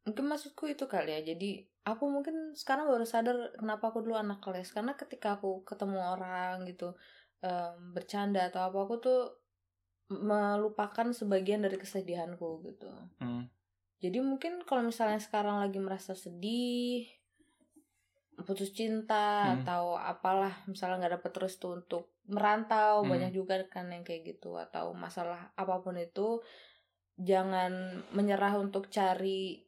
Mungkin 0.05 0.29
maksudku 0.29 0.69
itu 0.69 0.85
kali 0.85 1.17
ya. 1.17 1.33
Jadi 1.33 1.65
aku 1.81 2.05
mungkin 2.05 2.53
sekarang 2.53 2.85
baru 2.85 3.09
sadar 3.09 3.57
kenapa 3.57 3.89
aku 3.89 4.05
dulu 4.05 4.13
anak 4.13 4.37
keles 4.37 4.69
karena 4.69 4.93
ketika 4.93 5.41
aku 5.41 5.65
ketemu 5.65 5.97
orang 5.97 6.61
gitu 6.69 6.93
em, 7.39 7.91
bercanda 7.91 8.47
atau 8.47 8.61
apa 8.63 8.77
aku 8.79 8.95
tuh 8.97 9.21
melupakan 10.07 11.07
sebagian 11.11 11.61
dari 11.61 11.75
kesedihanku 11.75 12.61
gitu. 12.63 12.91
Hmm. 13.17 13.49
Jadi 13.97 14.21
mungkin 14.21 14.61
kalau 14.61 14.85
misalnya 14.85 15.17
sekarang 15.17 15.57
lagi 15.57 15.79
merasa 15.79 16.13
sedih 16.13 17.09
putus 18.37 18.69
cinta 18.69 19.47
Hmm. 19.47 19.63
atau 19.63 19.95
apalah 19.95 20.51
misalnya 20.65 20.99
nggak 21.01 21.15
dapet 21.17 21.33
restu 21.39 21.71
untuk 21.73 22.11
merantau 22.27 23.01
Hmm. 23.01 23.09
banyak 23.09 23.31
juga 23.31 23.63
kan 23.65 23.87
yang 23.87 24.03
kayak 24.03 24.35
gitu 24.35 24.53
atau 24.55 24.91
masalah 24.93 25.55
apa 25.55 25.79
pun 25.79 25.95
itu 25.95 26.43
jangan 27.15 27.71
menyerah 28.11 28.59
untuk 28.59 28.91
cari 28.91 29.63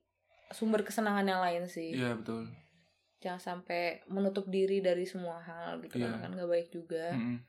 sumber 0.51 0.84
kesenangan 0.84 1.23
yang 1.23 1.39
lain 1.39 1.63
sih 1.65 1.95
Iya 1.95 2.19
betul. 2.19 2.51
jangan 3.17 3.39
sampai 3.39 4.03
menutup 4.06 4.45
diri 4.45 4.77
dari 4.77 5.08
semua 5.08 5.39
hal 5.39 5.80
gitu 5.80 5.95
Iya. 5.95 6.12
karena 6.12 6.17
kan 6.19 6.32
nggak 6.36 6.51
baik 6.51 6.67
juga 6.69 7.15
Mm-mm. 7.15 7.39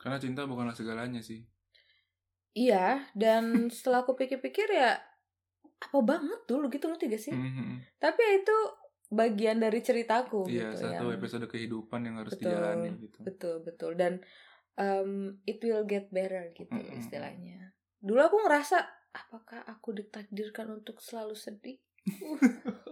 Karena 0.00 0.16
cinta 0.16 0.42
bukanlah 0.44 0.72
segalanya 0.72 1.20
sih. 1.20 1.44
iya 2.50 3.06
dan 3.14 3.44
setelah 3.70 4.02
aku 4.02 4.16
pikir-pikir 4.16 4.66
ya 4.66 4.98
apa 5.78 5.98
banget 6.00 6.40
dulu 6.44 6.66
gitu 6.66 6.88
ngerti 6.88 7.06
gak 7.06 7.22
sih 7.22 7.30
Mhm. 7.30 7.78
tapi 7.96 8.18
ya 8.18 8.32
itu 8.36 8.56
bagian 9.08 9.58
dari 9.58 9.78
ceritaku 9.78 10.44
Iya, 10.44 10.70
gitu 10.70 10.82
satu 10.84 11.04
yang 11.06 11.14
episode 11.14 11.46
kehidupan 11.46 12.00
yang 12.04 12.18
harus 12.18 12.34
Betul. 12.34 12.50
dijalani 12.50 12.90
gitu. 12.98 13.18
betul 13.22 13.54
betul 13.60 13.90
dan 13.94 14.18
um, 14.74 15.38
it 15.44 15.58
will 15.60 15.82
get 15.84 16.10
better 16.10 16.50
gitu 16.52 16.68
Mm-mm. 16.70 16.96
istilahnya 16.96 17.70
dulu 17.98 18.18
aku 18.20 18.36
ngerasa 18.40 18.82
apakah 19.10 19.62
aku 19.64 19.94
ditakdirkan 19.94 20.70
untuk 20.72 20.98
selalu 20.98 21.34
sedih 21.34 21.78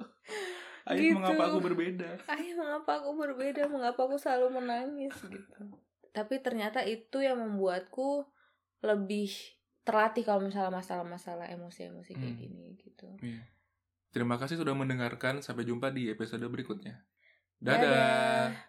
Ayo 0.86 1.00
Gitu. 1.02 1.16
mengapa 1.20 1.42
aku 1.46 1.58
berbeda? 1.60 2.08
Ayah 2.26 2.54
mengapa 2.56 2.90
aku 2.96 3.10
berbeda 3.12 3.66
mengapa 3.66 4.00
aku 4.00 4.16
selalu 4.16 4.56
menangis 4.56 5.12
gitu 5.20 5.60
tapi 6.18 6.42
ternyata 6.42 6.82
itu 6.82 7.22
yang 7.22 7.38
membuatku 7.38 8.26
lebih 8.82 9.30
terlatih 9.82 10.26
kalau 10.26 10.42
misalnya 10.42 10.74
masalah-masalah 10.74 11.46
emosi-emosi 11.48 12.12
kayak 12.12 12.34
Hmm. 12.34 12.42
gini 12.42 12.66
gitu 12.76 13.08
Iya. 13.22 13.46
Terima 14.08 14.40
kasih 14.40 14.56
sudah 14.56 14.72
mendengarkan. 14.72 15.44
Sampai 15.44 15.62
jumpa 15.62 15.92
di 15.92 16.08
episode 16.08 16.40
berikutnya. 16.44 17.04
Dadah. 17.60 17.76
Dadah. 17.76 18.48